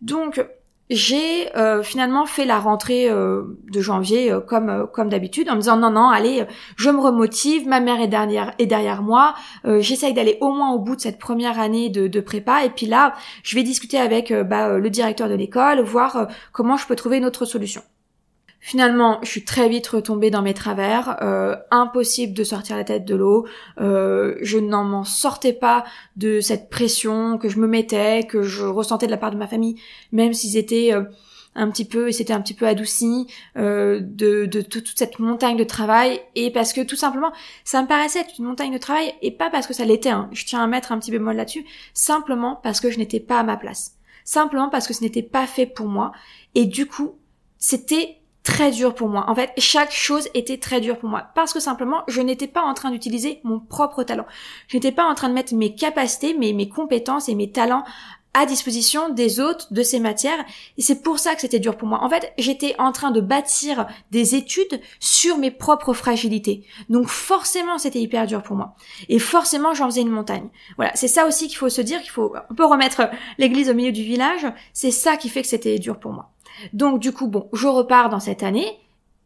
[0.01, 0.45] Donc
[0.89, 5.77] j'ai euh, finalement fait la rentrée euh, de janvier comme comme d'habitude en me disant
[5.77, 9.33] non non allez je me remotive ma mère est derrière est derrière moi
[9.79, 13.15] j'essaye d'aller au moins au bout de cette première année de, prépa et puis là
[13.41, 17.25] je vais discuter avec bah, le directeur de l'école voir comment je peux trouver une
[17.25, 17.81] autre solution
[18.65, 21.17] Finalement, je suis très vite retombée dans mes travers.
[21.21, 23.45] Euh, impossible de sortir la tête de l'eau.
[23.79, 25.83] Euh, je n'en m'en sortais pas
[26.15, 29.45] de cette pression que je me mettais, que je ressentais de la part de ma
[29.45, 29.79] famille,
[30.11, 31.03] même s'ils étaient euh,
[31.53, 36.19] un petit peu, et c'était un petit peu adouci de, toute cette montagne de travail.
[36.33, 37.31] Et parce que tout simplement,
[37.65, 40.09] ça me paraissait une montagne de travail, et pas parce que ça l'était.
[40.09, 40.27] Hein.
[40.31, 41.67] Je tiens à mettre un petit bémol là-dessus.
[41.93, 43.99] Simplement parce que je n'étais pas à ma place.
[44.23, 46.13] Simplement parce que ce n'était pas fait pour moi.
[46.55, 47.19] Et du coup,
[47.59, 49.25] c'était très dur pour moi.
[49.27, 52.61] En fait, chaque chose était très dure pour moi parce que simplement, je n'étais pas
[52.61, 54.27] en train d'utiliser mon propre talent.
[54.67, 57.83] Je n'étais pas en train de mettre mes capacités, mes, mes compétences et mes talents
[58.35, 60.45] à disposition des autres de ces matières
[60.77, 62.03] et c'est pour ça que c'était dur pour moi.
[62.03, 66.65] En fait, j'étais en train de bâtir des études sur mes propres fragilités.
[66.89, 68.75] Donc forcément, c'était hyper dur pour moi.
[69.07, 70.49] Et forcément, j'en faisais une montagne.
[70.75, 73.73] Voilà, c'est ça aussi qu'il faut se dire qu'il faut on peut remettre l'église au
[73.73, 76.34] milieu du village, c'est ça qui fait que c'était dur pour moi.
[76.73, 78.79] Donc du coup, bon, je repars dans cette année.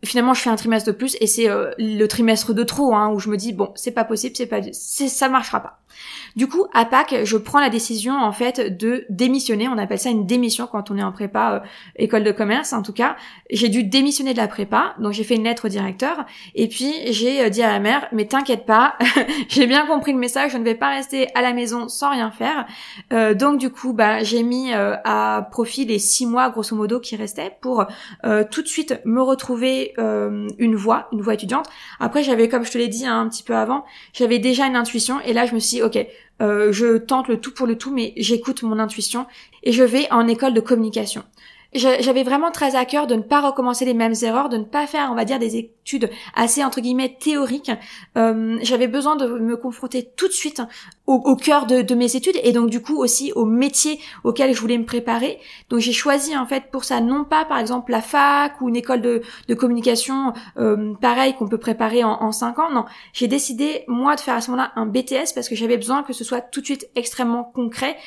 [0.03, 3.09] Finalement, je fais un trimestre de plus et c'est euh, le trimestre de trop, hein,
[3.13, 5.79] où je me dis bon, c'est pas possible, c'est pas, ça marchera pas.
[6.35, 9.67] Du coup, à Pâques, je prends la décision en fait de démissionner.
[9.67, 12.73] On appelle ça une démission quand on est en prépa euh, école de commerce.
[12.73, 13.15] En tout cas,
[13.49, 16.93] j'ai dû démissionner de la prépa, donc j'ai fait une lettre au directeur et puis
[17.11, 18.95] j'ai euh, dit à la mère "Mais t'inquiète pas,
[19.49, 20.51] j'ai bien compris le message.
[20.51, 22.65] Je ne vais pas rester à la maison sans rien faire."
[23.11, 27.15] Euh, donc du coup, bah j'ai mis à profit les six mois grosso modo qui
[27.15, 27.85] restaient pour
[28.51, 31.67] tout de suite me retrouver une voie, une voie étudiante.
[31.99, 34.75] Après, j'avais, comme je te l'ai dit hein, un petit peu avant, j'avais déjà une
[34.75, 36.05] intuition et là je me suis dit, ok,
[36.41, 39.25] euh, je tente le tout pour le tout, mais j'écoute mon intuition
[39.63, 41.23] et je vais en école de communication
[41.73, 44.87] j'avais vraiment très à cœur de ne pas recommencer les mêmes erreurs, de ne pas
[44.87, 47.71] faire, on va dire, des études assez entre guillemets théoriques.
[48.17, 50.61] Euh, j'avais besoin de me confronter tout de suite
[51.05, 54.77] au, cœur de, mes études et donc du coup aussi au métier auquel je voulais
[54.77, 55.39] me préparer.
[55.69, 58.75] Donc j'ai choisi en fait pour ça non pas par exemple la fac ou une
[58.75, 59.21] école de,
[59.55, 62.71] communication euh, pareil qu'on peut préparer en, en 5 ans.
[62.71, 66.03] Non, j'ai décidé moi de faire à ce moment-là un BTS parce que j'avais besoin
[66.03, 67.97] que ce soit tout de suite extrêmement concret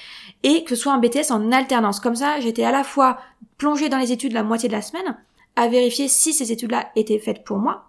[0.42, 2.00] et que ce soit un BTS en alternance.
[2.00, 3.18] Comme ça, j'étais à la fois
[3.58, 5.16] plongée dans les études la moitié de la semaine,
[5.56, 7.88] à vérifier si ces études-là étaient faites pour moi.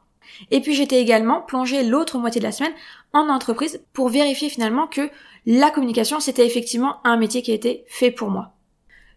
[0.52, 2.74] Et puis j'étais également plongée l'autre moitié de la semaine
[3.12, 5.10] en entreprise pour vérifier finalement que
[5.46, 8.54] la communication c'était effectivement un métier qui été fait pour moi.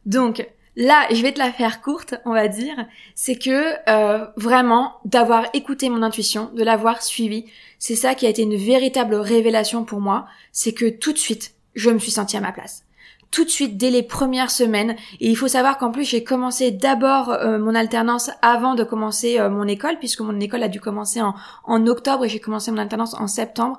[0.05, 0.47] Donc
[0.77, 5.47] là, je vais te la faire courte, on va dire, c'est que euh, vraiment d'avoir
[5.55, 7.47] écouté mon intuition, de l'avoir suivi,
[7.79, 11.55] c'est ça qui a été une véritable révélation pour moi, c'est que tout de suite,
[11.75, 12.86] je me suis sentie à ma place
[13.31, 14.97] tout de suite dès les premières semaines.
[15.21, 19.39] Et il faut savoir qu'en plus j'ai commencé d'abord euh, mon alternance avant de commencer
[19.39, 21.35] euh, mon école, puisque mon école a dû commencer en,
[21.65, 23.79] en octobre et j'ai commencé mon alternance en septembre.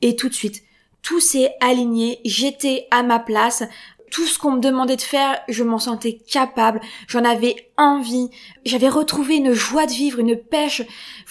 [0.00, 0.62] Et tout de suite,
[1.02, 3.64] tout s'est aligné, j'étais à ma place,
[4.12, 8.28] tout ce qu'on me demandait de faire, je m'en sentais capable, j'en avais envie,
[8.66, 10.82] j'avais retrouvé une joie de vivre, une pêche.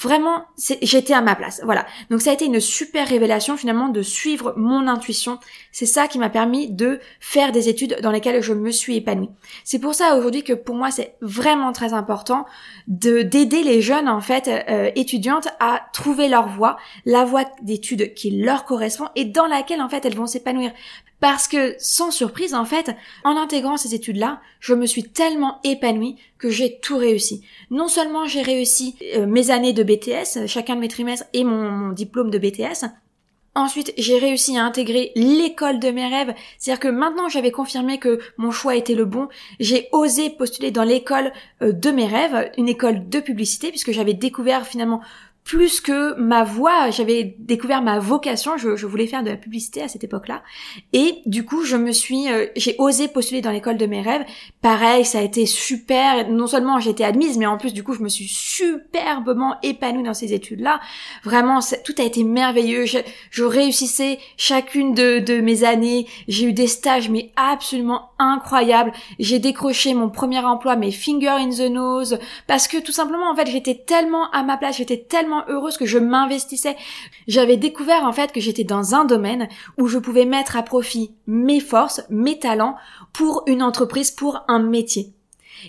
[0.02, 0.46] Vraiment,
[0.82, 1.62] j'étais à ma place.
[1.64, 1.86] Voilà.
[2.10, 5.38] Donc ça a été une super révélation finalement de suivre mon intuition.
[5.72, 9.30] C'est ça qui m'a permis de faire des études dans lesquelles je me suis épanouie.
[9.64, 12.48] C'est pour ça aujourd'hui que pour moi c'est vraiment très important
[12.88, 18.16] de d'aider les jeunes en fait euh, étudiantes à trouver leur voie, la voie d'études
[18.16, 20.72] qui leur correspond et dans laquelle en fait elles vont s'épanouir.
[21.22, 22.92] Parce que, sans surprise, en fait,
[23.24, 27.46] en intégrant ces études-là, je me suis tellement épanouie que j'ai tout réussi.
[27.70, 31.92] Non seulement j'ai réussi euh, mes années de BTS, chacun de mes trimestres et mon,
[31.94, 32.88] diplôme de BTS,
[33.54, 36.34] Ensuite, j'ai réussi à intégrer l'école de mes rêves.
[36.58, 39.28] C'est-à-dire que maintenant j'avais confirmé que mon choix était le bon,
[39.60, 44.14] j'ai osé postuler dans l'école euh, de mes rêves, une école de publicité, puisque j'avais
[44.14, 45.02] découvert finalement
[45.44, 49.82] plus que ma voix, j'avais découvert ma vocation, je, je, voulais faire de la publicité
[49.82, 50.44] à cette époque-là,
[50.94, 54.24] et du coup je me suis, euh, j'ai osé postuler dans l'école de mes rêves.
[54.62, 56.30] Pareil, ça a été super.
[56.30, 60.04] Non seulement j'ai été admise, mais en plus du coup je me suis superbement épanouie
[60.04, 60.80] dans ces études-là.
[61.24, 62.86] Vraiment, tout a été merveilleux.
[62.86, 66.08] Je, réussissais chacune de, de mes années.
[66.28, 68.92] J'ai eu des stages mais absolument incroyables.
[69.20, 73.36] J'ai décroché mon premier emploi, mes finger in the nose, parce que tout simplement en
[73.36, 76.76] fait j'étais tellement à ma place, j'étais tellement heureuse que je m'investissais.
[77.28, 81.12] J'avais découvert en fait que j'étais dans un domaine où je pouvais mettre à profit
[81.28, 82.76] mes forces, mes talents
[83.14, 85.14] pour une entreprise, pour un métier.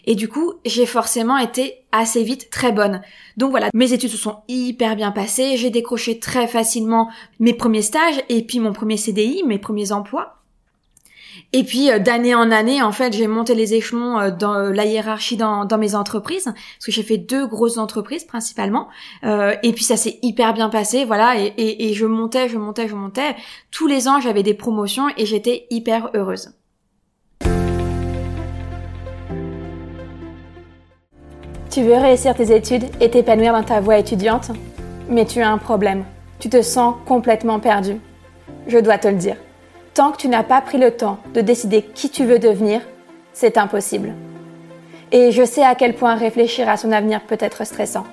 [0.07, 3.03] Et du coup, j'ai forcément été assez vite très bonne.
[3.37, 7.83] Donc voilà, mes études se sont hyper bien passées, j'ai décroché très facilement mes premiers
[7.83, 10.41] stages et puis mon premier CDI, mes premiers emplois.
[11.54, 14.72] Et puis euh, d'année en année, en fait, j'ai monté les échelons euh, dans euh,
[14.72, 18.88] la hiérarchie dans, mes entreprises, parce que j'ai fait deux grosses entreprises principalement.
[19.24, 21.38] et puis ça s'est hyper bien passé, voilà.
[21.38, 23.36] Et, et, et, je montais, je montais, je montais.
[23.70, 26.52] Tous les ans, j'avais des promotions et j'étais hyper heureuse.
[31.70, 34.50] Tu veux réussir tes études et t'épanouir dans ta voie étudiante,
[35.08, 36.04] mais tu as un problème.
[36.38, 37.98] Tu te sens complètement perdu.
[38.66, 39.36] Je dois te le dire.
[39.94, 42.81] Tant que tu n'as pas pris le temps de décider qui tu veux devenir,
[43.35, 44.14] c'est impossible.
[45.11, 48.05] Et je sais à quel point réfléchir à son avenir peut être stressant.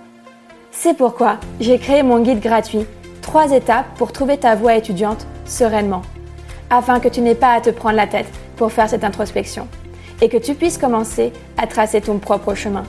[0.72, 2.86] C'est pourquoi j'ai créé mon guide gratuit,
[3.22, 6.02] 3 étapes pour trouver ta voie étudiante sereinement,
[6.70, 9.66] afin que tu n'aies pas à te prendre la tête pour faire cette introspection
[10.22, 12.84] et que tu puisses commencer à tracer ton propre chemin.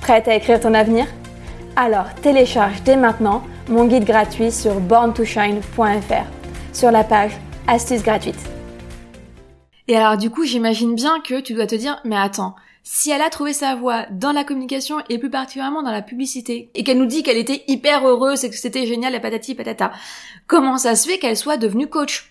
[0.00, 1.04] Prête à écrire ton avenir?
[1.76, 6.24] Alors télécharge dès maintenant mon guide gratuit sur borntoshine.fr
[6.72, 7.32] sur la page
[7.70, 8.38] astuce gratuite.
[9.86, 13.22] Et alors du coup, j'imagine bien que tu dois te dire, mais attends, si elle
[13.22, 16.98] a trouvé sa voie dans la communication et plus particulièrement dans la publicité, et qu'elle
[16.98, 19.92] nous dit qu'elle était hyper heureuse et que c'était génial, la patati patata,
[20.48, 22.29] comment ça se fait qu'elle soit devenue coach?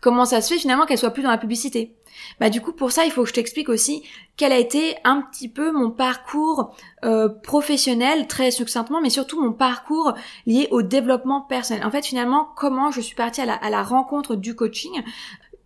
[0.00, 1.94] Comment ça se fait finalement qu'elle soit plus dans la publicité
[2.40, 4.02] bah du coup pour ça il faut que je t'explique aussi
[4.36, 9.52] quel a été un petit peu mon parcours euh, professionnel très succinctement mais surtout mon
[9.52, 10.14] parcours
[10.46, 11.84] lié au développement personnel.
[11.84, 15.02] En fait finalement comment je suis partie à la, à la rencontre du coaching.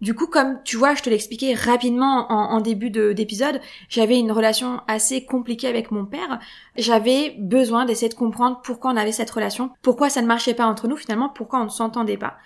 [0.02, 4.80] Du coup, comme tu vois, je te l'expliquais rapidement en, début d'épisode, j'avais une relation
[4.88, 6.40] assez compliquée avec mon père.
[6.76, 10.66] J'avais besoin d'essayer de comprendre pourquoi on avait cette relation, pourquoi ça ne marchait pas
[10.66, 12.36] entre nous finalement, pourquoi on ne s'entendait pas.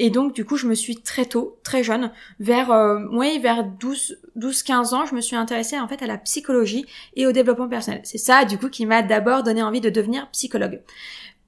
[0.00, 2.98] Et donc du coup, je me suis très tôt, très jeune, vers euh,
[3.40, 7.28] vers 12 12 15 ans, je me suis intéressée en fait à la psychologie et
[7.28, 8.00] au développement personnel.
[8.02, 10.82] C'est ça du coup qui m'a d'abord donné envie de devenir psychologue.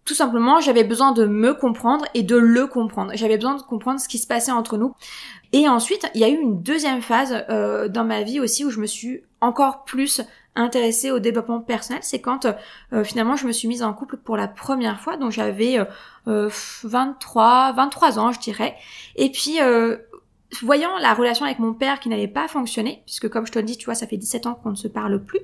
[0.06, 3.12] Tout simplement, j'avais besoin de me comprendre et de le comprendre.
[3.14, 4.94] J'avais besoin de comprendre ce qui se passait entre nous.
[5.52, 8.70] Et ensuite, il y a eu une deuxième phase euh, dans ma vie aussi où
[8.70, 10.22] je me suis encore plus
[10.56, 12.02] intéressée au développement personnel.
[12.02, 12.46] C'est quand
[12.92, 15.16] euh, finalement je me suis mise en couple pour la première fois.
[15.16, 15.78] Donc j'avais
[16.26, 16.48] euh,
[16.84, 18.74] 23, 23 ans, je dirais.
[19.16, 19.96] Et puis euh,
[20.62, 23.64] voyant la relation avec mon père qui n'avait pas fonctionné, puisque comme je te le
[23.64, 25.40] dis, tu vois, ça fait 17 ans qu'on ne se parle plus.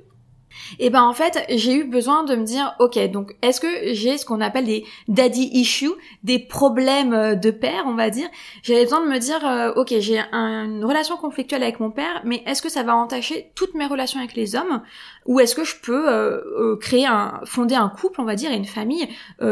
[0.79, 4.17] Et ben en fait, j'ai eu besoin de me dire, ok, donc est-ce que j'ai
[4.17, 5.91] ce qu'on appelle des daddy issues,
[6.23, 8.27] des problèmes euh, de père, on va dire?
[8.61, 12.43] J'avais besoin de me dire, euh, ok, j'ai une relation conflictuelle avec mon père, mais
[12.45, 14.81] est-ce que ça va entacher toutes mes relations avec les hommes,
[15.25, 18.55] ou est-ce que je peux euh, créer un, fonder un couple, on va dire, et
[18.55, 19.07] une famille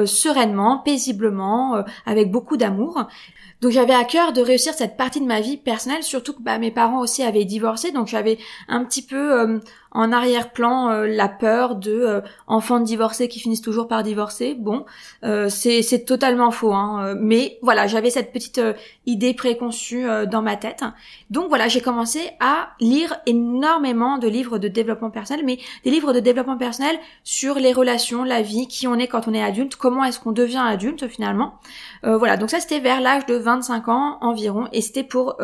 [0.05, 3.07] sereinement, paisiblement, avec beaucoup d'amour?
[3.61, 6.57] Donc j'avais à cœur de réussir cette partie de ma vie personnelle, surtout que bah,
[6.57, 9.59] mes parents aussi avaient divorcé, donc j'avais un petit peu
[9.91, 14.55] en arrière-plan euh, la peur de euh, enfants divorcés qui finissent toujours par divorcer.
[14.57, 14.85] Bon,
[15.23, 17.15] euh, c'est totalement faux, hein.
[17.19, 18.61] mais voilà, j'avais cette petite
[19.05, 20.83] idée préconçue dans ma tête.
[21.29, 26.13] Donc voilà, j'ai commencé à lire énormément de livres de développement personnel, mais des livres
[26.13, 29.75] de développement personnel sur les relations, la vie, qui on est quand on est adulte,
[29.75, 31.59] comment est-ce qu'on devient adulte finalement.
[32.03, 35.37] voilà, donc ça c'était vers l'âge de 25 ans environ, et c'était pour,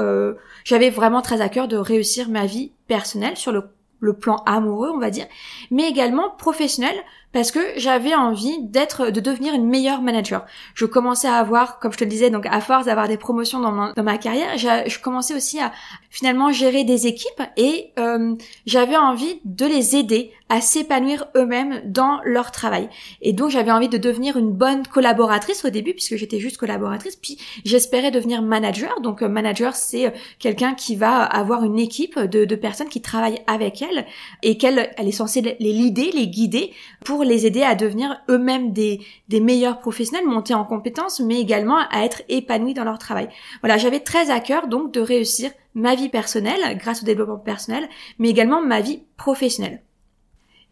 [0.64, 4.92] j'avais vraiment très à cœur de réussir ma vie personnelle sur le le plan amoureux,
[4.94, 5.26] on va dire,
[5.72, 6.96] mais également professionnel
[7.32, 10.46] parce que j'avais envie d'être, de devenir une meilleure manager.
[10.74, 13.60] Je commençais à avoir, comme je te le disais, donc à force d'avoir des promotions
[13.60, 15.72] dans ma, dans ma carrière, je commençais aussi à
[16.10, 22.22] finalement gérer des équipes et euh, j'avais envie de les aider à s'épanouir eux-mêmes dans
[22.24, 22.90] leur travail.
[23.22, 27.18] Et donc j'avais envie de devenir une bonne collaboratrice au début puisque j'étais juste collaboratrice,
[27.18, 29.02] puis j'espérais devenir manager.
[29.02, 33.42] Donc euh, manager c'est euh, quelqu'un qui va avoir une équipe de, personnes qui travaillent
[33.46, 34.06] avec elle
[34.42, 36.74] et qu'elle elle est censée les leader, les guider
[37.06, 39.00] pour les aider à devenir eux-mêmes des,
[39.30, 43.30] meilleurs professionnels, monter en compétences, mais également à être épanouis dans leur travail.
[43.62, 47.88] Voilà, j'avais très à cœur donc de réussir ma vie personnelle grâce au développement personnel,
[48.20, 49.82] mais également ma vie professionnelle.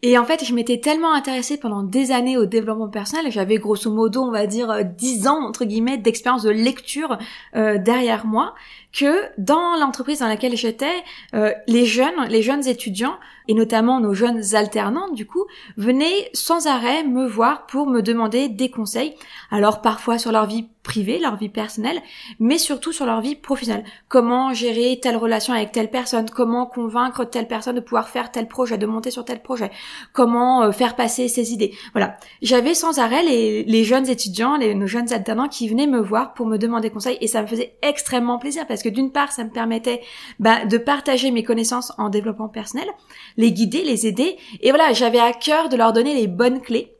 [0.02, 3.90] Et en fait, je m'étais tellement intéressée pendant des années au développement personnel, j'avais grosso
[3.90, 7.18] modo, on va dire, 10 ans, entre guillemets, d'expérience de lecture
[7.54, 8.54] euh, derrière moi,
[8.96, 13.16] que dans l'entreprise dans laquelle j'étais, euh, les jeunes, les jeunes étudiants,
[13.46, 15.44] et notamment nos jeunes alternantes, du coup,
[15.76, 19.14] venaient sans arrêt me voir pour me demander des conseils.
[19.50, 22.00] Alors parfois sur leur vie privée, leur vie personnelle,
[22.38, 23.84] mais surtout sur leur vie professionnelle.
[24.08, 28.46] Comment gérer telle relation avec telle personne, comment convaincre telle personne de pouvoir faire tel
[28.46, 29.72] projet, de monter sur tel projet,
[30.12, 31.74] comment euh, faire passer ses idées?
[31.92, 32.16] Voilà.
[32.40, 36.46] J'avais sans arrêt les, jeunes étudiants, les, nos jeunes alternants qui venaient me voir pour
[36.46, 39.50] me demander conseil et ça me faisait extrêmement plaisir parce que d'une part, ça me
[39.50, 40.00] permettait
[40.38, 42.88] bah, de partager mes connaissances en développement personnel,
[43.36, 44.36] les guider, les aider.
[44.60, 46.95] Et voilà, j'avais à cœur de leur donner les bonnes clés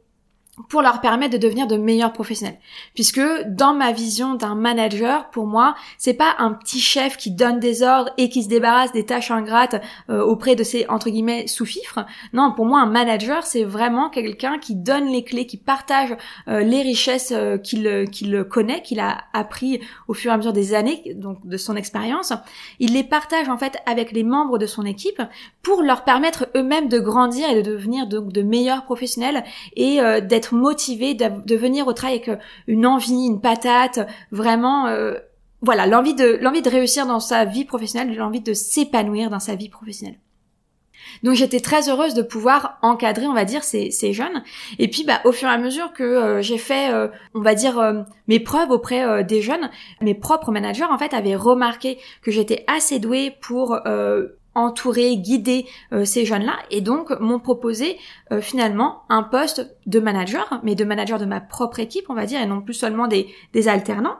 [0.69, 2.57] pour leur permettre de devenir de meilleurs professionnels.
[2.95, 7.59] Puisque dans ma vision d'un manager, pour moi, c'est pas un petit chef qui donne
[7.59, 11.47] des ordres et qui se débarrasse des tâches ingrates euh, auprès de ses entre guillemets
[11.47, 12.05] sous-fifres.
[12.33, 16.15] Non, pour moi, un manager, c'est vraiment quelqu'un qui donne les clés, qui partage
[16.47, 20.53] euh, les richesses euh, qu'il qu'il connaît, qu'il a appris au fur et à mesure
[20.53, 22.33] des années, donc de son expérience.
[22.79, 25.21] Il les partage en fait avec les membres de son équipe
[25.61, 29.43] pour leur permettre eux-mêmes de grandir et de devenir donc de meilleurs professionnels
[29.75, 32.37] et d'être motivé de, venir au travail avec euh,
[32.67, 35.15] une envie, une patate, vraiment euh,
[35.61, 39.55] voilà, l'envie de l'envie de réussir dans sa vie professionnelle, l'envie de s'épanouir dans sa
[39.55, 40.19] vie professionnelle.
[41.23, 44.43] Donc j'étais très heureuse de pouvoir encadrer, on va dire, ces, jeunes.
[44.77, 46.91] Et puis, bah, au fur et à mesure que euh, j'ai fait,
[47.33, 49.69] on va dire, mes preuves auprès des jeunes,
[50.01, 53.79] mes propres managers, en fait, avaient remarqué que j'étais assez douée pour
[54.57, 57.97] entourer, guider euh, ces jeunes-là et donc m'ont proposé
[58.31, 62.25] euh, finalement un poste de manager, mais de manager de ma propre équipe, on va
[62.25, 64.17] dire, et non plus seulement des, des alternants.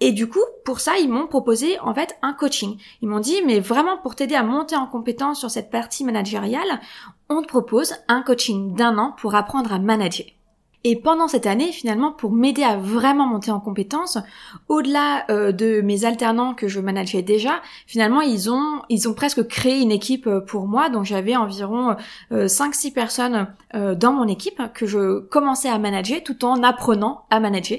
[0.00, 2.78] Et du coup, pour ça, ils m'ont proposé en fait un coaching.
[3.02, 6.80] Ils m'ont dit, mais vraiment pour t'aider à monter en compétence sur cette partie managériale,
[7.28, 10.26] on te propose un coaching d'un an pour apprendre à manager.
[10.84, 14.18] Et pendant cette année, finalement, pour m'aider à vraiment monter en compétences,
[14.68, 19.46] au-delà euh, de mes alternants que je manageais déjà, finalement, ils ont ils ont presque
[19.46, 20.88] créé une équipe euh, pour moi.
[20.88, 21.96] Donc j'avais environ
[22.32, 27.24] euh, 5-6 personnes euh, dans mon équipe que je commençais à manager tout en apprenant
[27.30, 27.78] à manager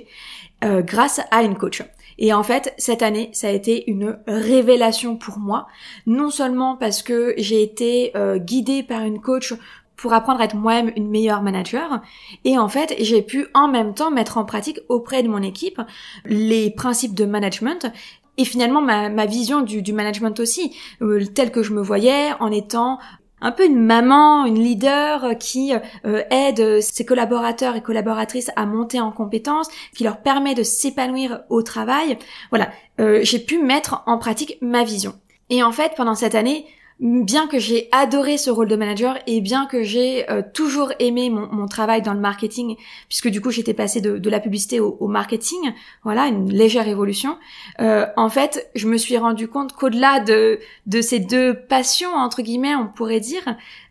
[0.61, 1.83] grâce à une coach.
[2.17, 5.67] Et en fait, cette année, ça a été une révélation pour moi,
[6.05, 9.53] non seulement parce que j'ai été guidée par une coach
[9.99, 12.01] pour apprendre à être moi-même une meilleure manager.
[12.45, 15.81] Et en fait, j'ai pu en même temps mettre en pratique auprès de mon équipe
[16.25, 17.91] les principes de management
[18.37, 22.31] et finalement ma, ma vision du, du, management aussi, euh, tel que je me voyais
[22.39, 22.99] en étant
[23.41, 25.73] un peu une maman, une leader qui
[26.05, 31.41] euh, aide ses collaborateurs et collaboratrices à monter en compétences, qui leur permet de s'épanouir
[31.49, 32.17] au travail.
[32.49, 32.69] Voilà,
[32.99, 35.13] euh, j'ai pu mettre en pratique ma vision.
[35.49, 36.65] Et en fait, pendant cette année,
[36.99, 41.29] bien que j'ai adoré ce rôle de manager et bien que j'ai euh, toujours aimé
[41.29, 42.75] mon, travail dans le marketing,
[43.07, 45.59] puisque du coup j'étais passée de, la publicité au, marketing,
[46.03, 47.37] voilà, une légère évolution,
[47.79, 52.41] euh, en fait, je me suis rendu compte qu'au-delà de, de ces deux passions, entre
[52.41, 53.43] guillemets, on pourrait dire,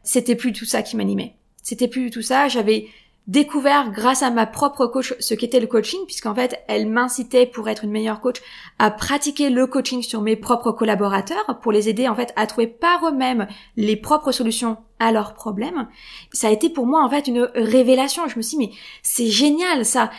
[0.03, 1.35] c'était plus tout ça qui m'animait.
[1.63, 2.89] C'était plus tout ça, j'avais
[3.29, 7.69] découvert grâce à ma propre coach ce qu'était le coaching, puisqu'en fait, elle m'incitait pour
[7.69, 8.39] être une meilleure coach
[8.79, 12.67] à pratiquer le coaching sur mes propres collaborateurs pour les aider en fait à trouver
[12.67, 15.89] par eux-mêmes les propres solutions à leurs problèmes.
[16.33, 18.27] Ça a été pour moi en fait une révélation.
[18.29, 18.73] Je me suis dit mais
[19.03, 20.11] c'est génial ça.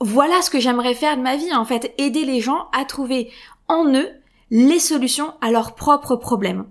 [0.00, 3.30] Voilà ce que j'aimerais faire de ma vie en fait, aider les gens à trouver
[3.68, 4.08] en eux
[4.50, 6.66] les solutions à leurs propres problèmes.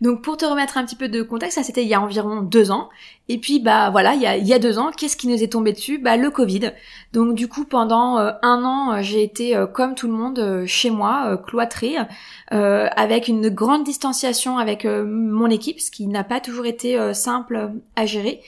[0.00, 2.40] Donc pour te remettre un petit peu de contexte, ça c'était il y a environ
[2.40, 2.88] deux ans.
[3.28, 5.98] Et puis bah voilà, il y a, deux ans, qu'est-ce qui nous est tombé dessus?
[5.98, 6.72] Bah le Covid.
[7.12, 10.64] Donc du coup pendant euh, un an, euh, j'ai été euh, comme tout le monde
[10.66, 11.96] chez moi, cloîtrée,
[12.50, 18.06] avec une grande distanciation avec mon équipe, ce qui n'a pas toujours été simple à
[18.06, 18.40] gérer.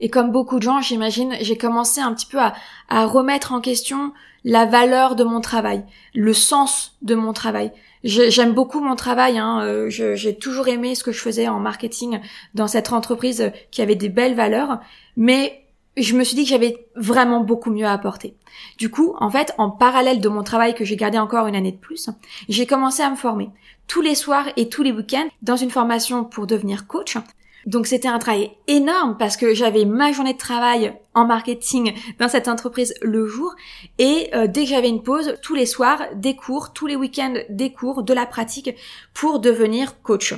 [0.00, 4.12] Et comme beaucoup de gens, j'imagine, j'ai commencé un petit peu à remettre en question
[4.44, 5.84] la valeur de mon travail,
[6.14, 7.72] le sens de mon travail.
[8.06, 9.36] J'aime beaucoup mon travail.
[9.36, 9.62] Hein.
[9.64, 12.20] Euh, j'ai toujours aimé ce que je faisais en marketing
[12.54, 14.78] dans cette entreprise qui avait des belles valeurs,
[15.16, 15.64] mais
[15.96, 18.36] je me suis dit que j'avais vraiment beaucoup mieux à apporter.
[18.78, 21.72] Du coup, en fait, en parallèle de mon travail que j'ai gardé encore une année
[21.72, 22.08] de plus,
[22.48, 23.50] j'ai commencé à me former
[23.88, 27.18] tous les soirs et tous les week-ends dans une formation pour devenir coach.
[27.66, 32.28] Donc c'était un travail énorme parce que j'avais ma journée de travail en marketing dans
[32.28, 33.54] cette entreprise le jour
[33.98, 37.34] et euh, dès que j'avais une pause, tous les soirs, des cours, tous les week-ends,
[37.50, 38.74] des cours, de la pratique
[39.12, 40.34] pour devenir coach.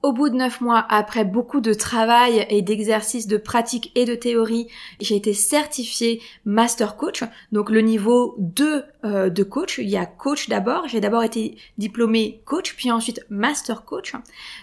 [0.00, 4.14] Au bout de neuf mois, après beaucoup de travail et d'exercices de pratique et de
[4.14, 4.68] théorie,
[5.00, 9.78] j'ai été certifiée Master Coach, donc le niveau 2 euh, de coach.
[9.78, 10.86] Il y a coach d'abord.
[10.86, 14.12] J'ai d'abord été diplômée coach, puis ensuite Master Coach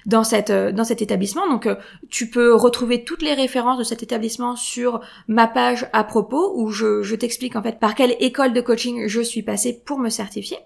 [0.05, 1.49] dans euh, cet établissement.
[1.49, 1.75] Donc euh,
[2.09, 6.71] tu peux retrouver toutes les références de cet établissement sur ma page à propos où
[6.71, 10.07] je, je t'explique en fait par quelle école de coaching je suis passée pour me
[10.09, 10.57] certifier.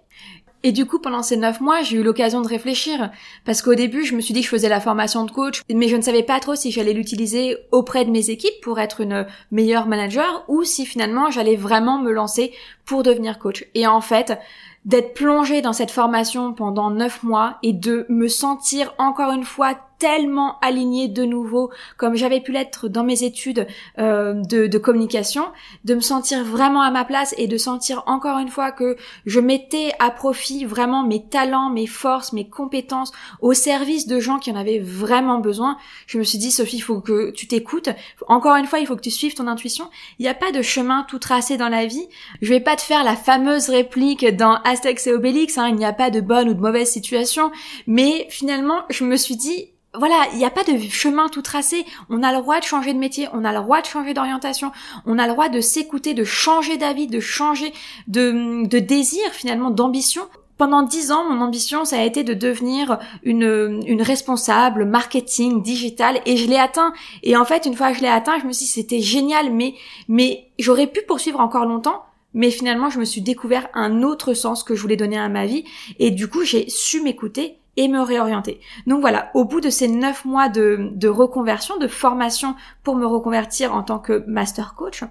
[0.64, 3.12] Et du coup, pendant ces neuf mois, j'ai eu l'occasion de réfléchir.
[3.46, 5.88] Parce qu'au début, je me suis dit que je faisais la formation de coach, mais
[5.88, 9.26] je ne savais pas trop si j'allais l'utiliser auprès de mes équipes pour être une
[9.52, 12.52] meilleure manager ou si finalement j'allais vraiment me lancer
[12.86, 13.66] pour devenir coach.
[13.74, 14.38] Et en fait,
[14.86, 19.76] d'être plongée dans cette formation pendant neuf mois et de me sentir encore une fois
[20.00, 23.68] tellement alignée de nouveau comme j'avais pu l'être dans mes études
[24.00, 25.46] euh, de, de, communication,
[25.84, 28.96] de me sentir vraiment à ma place et de sentir encore une fois que
[29.26, 34.40] je mettais à profit vraiment mes talents, mes forces, mes compétences au service de gens
[34.40, 35.78] qui en avaient vraiment besoin.
[36.08, 37.90] Je me suis dit Sophie, il faut que tu t'écoutes.
[38.28, 39.90] Encore une fois, il faut que tu suives ton intuition.
[40.18, 42.08] Il n'y a pas de chemin tout tracé dans la vie.
[42.42, 45.86] Je vais pas te faire la fameuse réplique dans Aztecs et Obélix, hein, il n'y
[45.86, 47.52] a pas de bonne ou de mauvaise situation,
[47.88, 51.86] mais finalement, je me suis dit voilà, il n'y a pas de chemin tout tracé.
[52.10, 54.72] On a le droit de changer de métier, on a le droit de changer d'orientation,
[55.06, 57.74] on a le droit de s'écouter, de changer d'avis, de changer
[58.08, 60.24] de, de désir finalement, d'ambition.
[60.58, 66.20] Pendant dix ans, mon ambition, ça a été de devenir une, une responsable marketing digital
[66.26, 66.94] et je l'ai atteint.
[67.24, 69.54] Et en fait, une fois que je l'ai atteint, je me suis dit c'était génial,
[69.54, 69.76] mais,
[70.10, 72.04] mais j'aurais pu poursuivre encore longtemps.
[72.34, 75.46] Mais finalement, je me suis découvert un autre sens que je voulais donner à ma
[75.46, 75.64] vie.
[75.98, 78.60] Et du coup, j'ai su m'écouter et me réorienter.
[78.88, 83.06] Donc voilà, au bout de ces neuf mois de, de reconversion, de formation pour me
[83.06, 85.06] reconvertir en tant que master coach,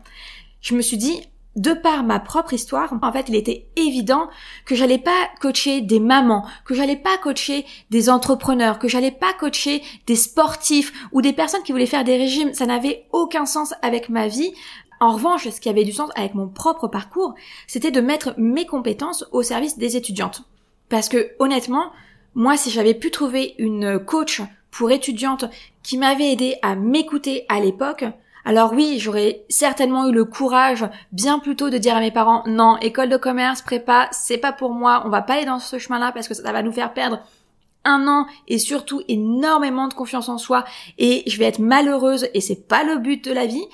[0.60, 1.22] je me suis dit,
[1.56, 4.28] de par ma propre histoire, en fait, il était évident
[4.66, 9.32] que j'allais pas coacher des mamans, que j'allais pas coacher des entrepreneurs, que j'allais pas
[9.32, 12.52] coacher des sportifs ou des personnes qui voulaient faire des régimes.
[12.52, 14.52] Ça n'avait aucun sens avec ma vie.
[15.00, 17.34] En revanche, ce qui avait du sens avec mon propre parcours,
[17.66, 20.42] c'était de mettre mes compétences au service des étudiantes.
[20.90, 21.92] Parce que honnêtement,
[22.38, 25.46] moi, si j'avais pu trouver une coach pour étudiante
[25.82, 28.04] qui m'avait aidé à m'écouter à l'époque,
[28.44, 32.44] alors oui, j'aurais certainement eu le courage bien plus tôt de dire à mes parents
[32.46, 35.80] non, école de commerce, prépa, c'est pas pour moi, on va pas aller dans ce
[35.80, 37.18] chemin-là parce que ça va nous faire perdre
[38.06, 40.64] an et surtout énormément de confiance en soi.
[40.98, 43.64] Et je vais être malheureuse et c'est pas le but de la vie,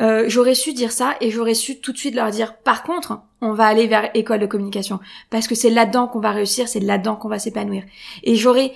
[0.00, 3.20] euh, j'aurais su dire ça et j'aurais su tout de suite leur dire par contre
[3.40, 5.00] on va aller vers école de communication.
[5.30, 7.84] Parce que c'est là-dedans qu'on va réussir, c'est là-dedans qu'on va s'épanouir.
[8.22, 8.72] Et j'aurais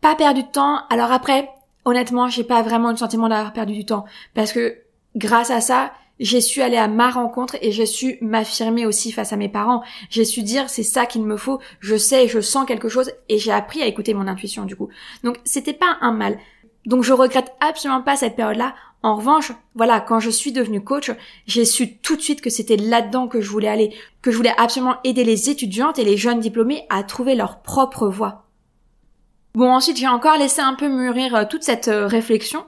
[0.00, 0.80] pas perdu de temps.
[0.90, 1.48] Alors après,
[1.84, 4.04] honnêtement, j'ai pas vraiment le sentiment d'avoir perdu du temps.
[4.34, 4.78] Parce que
[5.16, 9.32] grâce à ça, j'ai su aller à ma rencontre et j'ai su m'affirmer aussi face
[9.32, 9.82] à mes parents.
[10.10, 13.38] J'ai su dire c'est ça qu'il me faut, je sais, je sens quelque chose et
[13.38, 14.88] j'ai appris à écouter mon intuition du coup.
[15.24, 16.38] Donc c'était pas un mal.
[16.86, 18.74] Donc je regrette absolument pas cette période-là.
[19.02, 21.10] En revanche, voilà, quand je suis devenue coach,
[21.46, 24.54] j'ai su tout de suite que c'était là-dedans que je voulais aller, que je voulais
[24.56, 28.46] absolument aider les étudiantes et les jeunes diplômés à trouver leur propre voie.
[29.54, 32.66] Bon, ensuite, j'ai encore laissé un peu mûrir euh, toute cette euh, réflexion.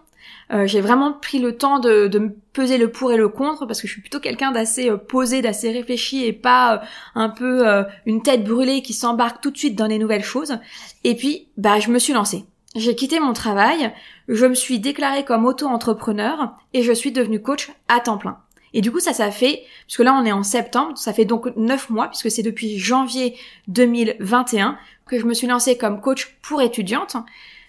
[0.50, 3.66] Euh, j'ai vraiment pris le temps de, de me peser le pour et le contre
[3.66, 6.82] parce que je suis plutôt quelqu'un d'assez posé, d'assez réfléchi et pas
[7.14, 7.64] un peu
[8.06, 10.58] une tête brûlée qui s'embarque tout de suite dans les nouvelles choses.
[11.04, 12.44] Et puis, bah, je me suis lancée.
[12.74, 13.92] J'ai quitté mon travail,
[14.28, 18.38] je me suis déclarée comme auto-entrepreneur et je suis devenue coach à temps plein.
[18.74, 21.54] Et du coup, ça, ça fait, puisque là on est en septembre, ça fait donc
[21.56, 23.36] neuf mois, puisque c'est depuis janvier
[23.68, 27.16] 2021 que je me suis lancée comme coach pour étudiantes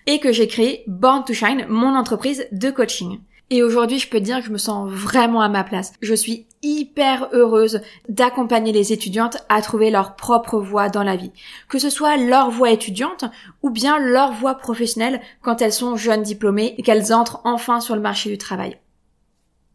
[0.07, 3.19] et que j'ai créé Born to Shine, mon entreprise de coaching.
[3.51, 5.93] Et aujourd'hui, je peux dire que je me sens vraiment à ma place.
[6.01, 11.31] Je suis hyper heureuse d'accompagner les étudiantes à trouver leur propre voie dans la vie.
[11.67, 13.25] Que ce soit leur voie étudiante
[13.63, 17.95] ou bien leur voie professionnelle quand elles sont jeunes diplômées et qu'elles entrent enfin sur
[17.95, 18.77] le marché du travail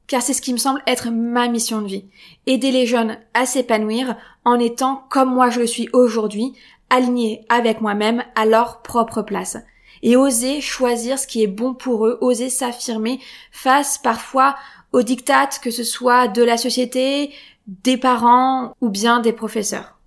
[0.07, 2.05] car c'est ce qui me semble être ma mission de vie.
[2.47, 6.53] Aider les jeunes à s'épanouir en étant comme moi je le suis aujourd'hui,
[6.91, 9.57] alignés avec moi-même à leur propre place.
[10.05, 13.18] Et oser choisir ce qui est bon pour eux, oser s'affirmer
[13.50, 14.55] face parfois
[14.92, 17.32] aux dictates que ce soit de la société,
[17.66, 19.98] des parents ou bien des professeurs.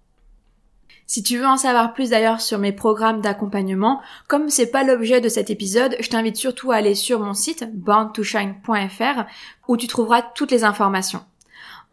[1.10, 5.22] Si tu veux en savoir plus d'ailleurs sur mes programmes d'accompagnement, comme c'est pas l'objet
[5.22, 9.24] de cet épisode, je t'invite surtout à aller sur mon site borntoshine.fr
[9.68, 11.24] où tu trouveras toutes les informations.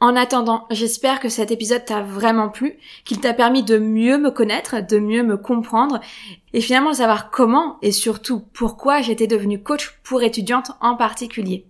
[0.05, 2.77] En attendant, j'espère que cet épisode t'a vraiment plu,
[3.07, 5.99] qu'il t'a permis de mieux me connaître, de mieux me comprendre
[6.53, 11.67] et finalement de savoir comment et surtout pourquoi j'étais devenue coach pour étudiantes en particulier.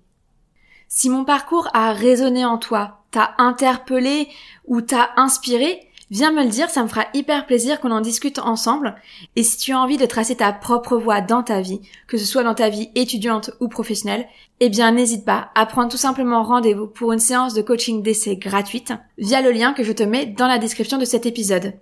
[0.89, 4.27] Si mon parcours a résonné en toi, t'a interpellé
[4.67, 8.39] ou t'a inspiré, Viens me le dire, ça me fera hyper plaisir qu'on en discute
[8.39, 8.95] ensemble.
[9.35, 12.25] Et si tu as envie de tracer ta propre voie dans ta vie, que ce
[12.25, 14.25] soit dans ta vie étudiante ou professionnelle,
[14.61, 18.37] eh bien n'hésite pas à prendre tout simplement rendez-vous pour une séance de coaching d'essai
[18.37, 21.75] gratuite via le lien que je te mets dans la description de cet épisode.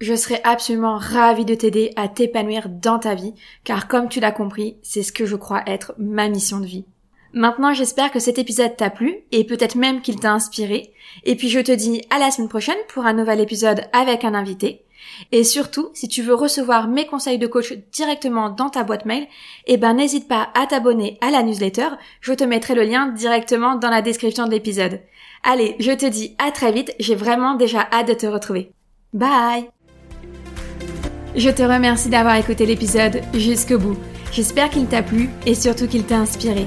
[0.00, 4.32] Je serai absolument ravie de t'aider à t'épanouir dans ta vie, car comme tu l'as
[4.32, 6.86] compris, c'est ce que je crois être ma mission de vie.
[7.34, 10.92] Maintenant, j'espère que cet épisode t'a plu et peut-être même qu'il t'a inspiré.
[11.24, 14.34] Et puis je te dis à la semaine prochaine pour un nouvel épisode avec un
[14.34, 14.84] invité.
[15.32, 19.26] Et surtout, si tu veux recevoir mes conseils de coach directement dans ta boîte mail,
[19.66, 21.88] eh ben n'hésite pas à t'abonner à la newsletter.
[22.20, 25.00] Je te mettrai le lien directement dans la description de l'épisode.
[25.42, 26.94] Allez, je te dis à très vite.
[27.00, 28.70] J'ai vraiment déjà hâte de te retrouver.
[29.12, 29.68] Bye!
[31.34, 33.96] Je te remercie d'avoir écouté l'épisode jusqu'au bout.
[34.32, 36.66] J'espère qu'il t'a plu et surtout qu'il t'a inspiré.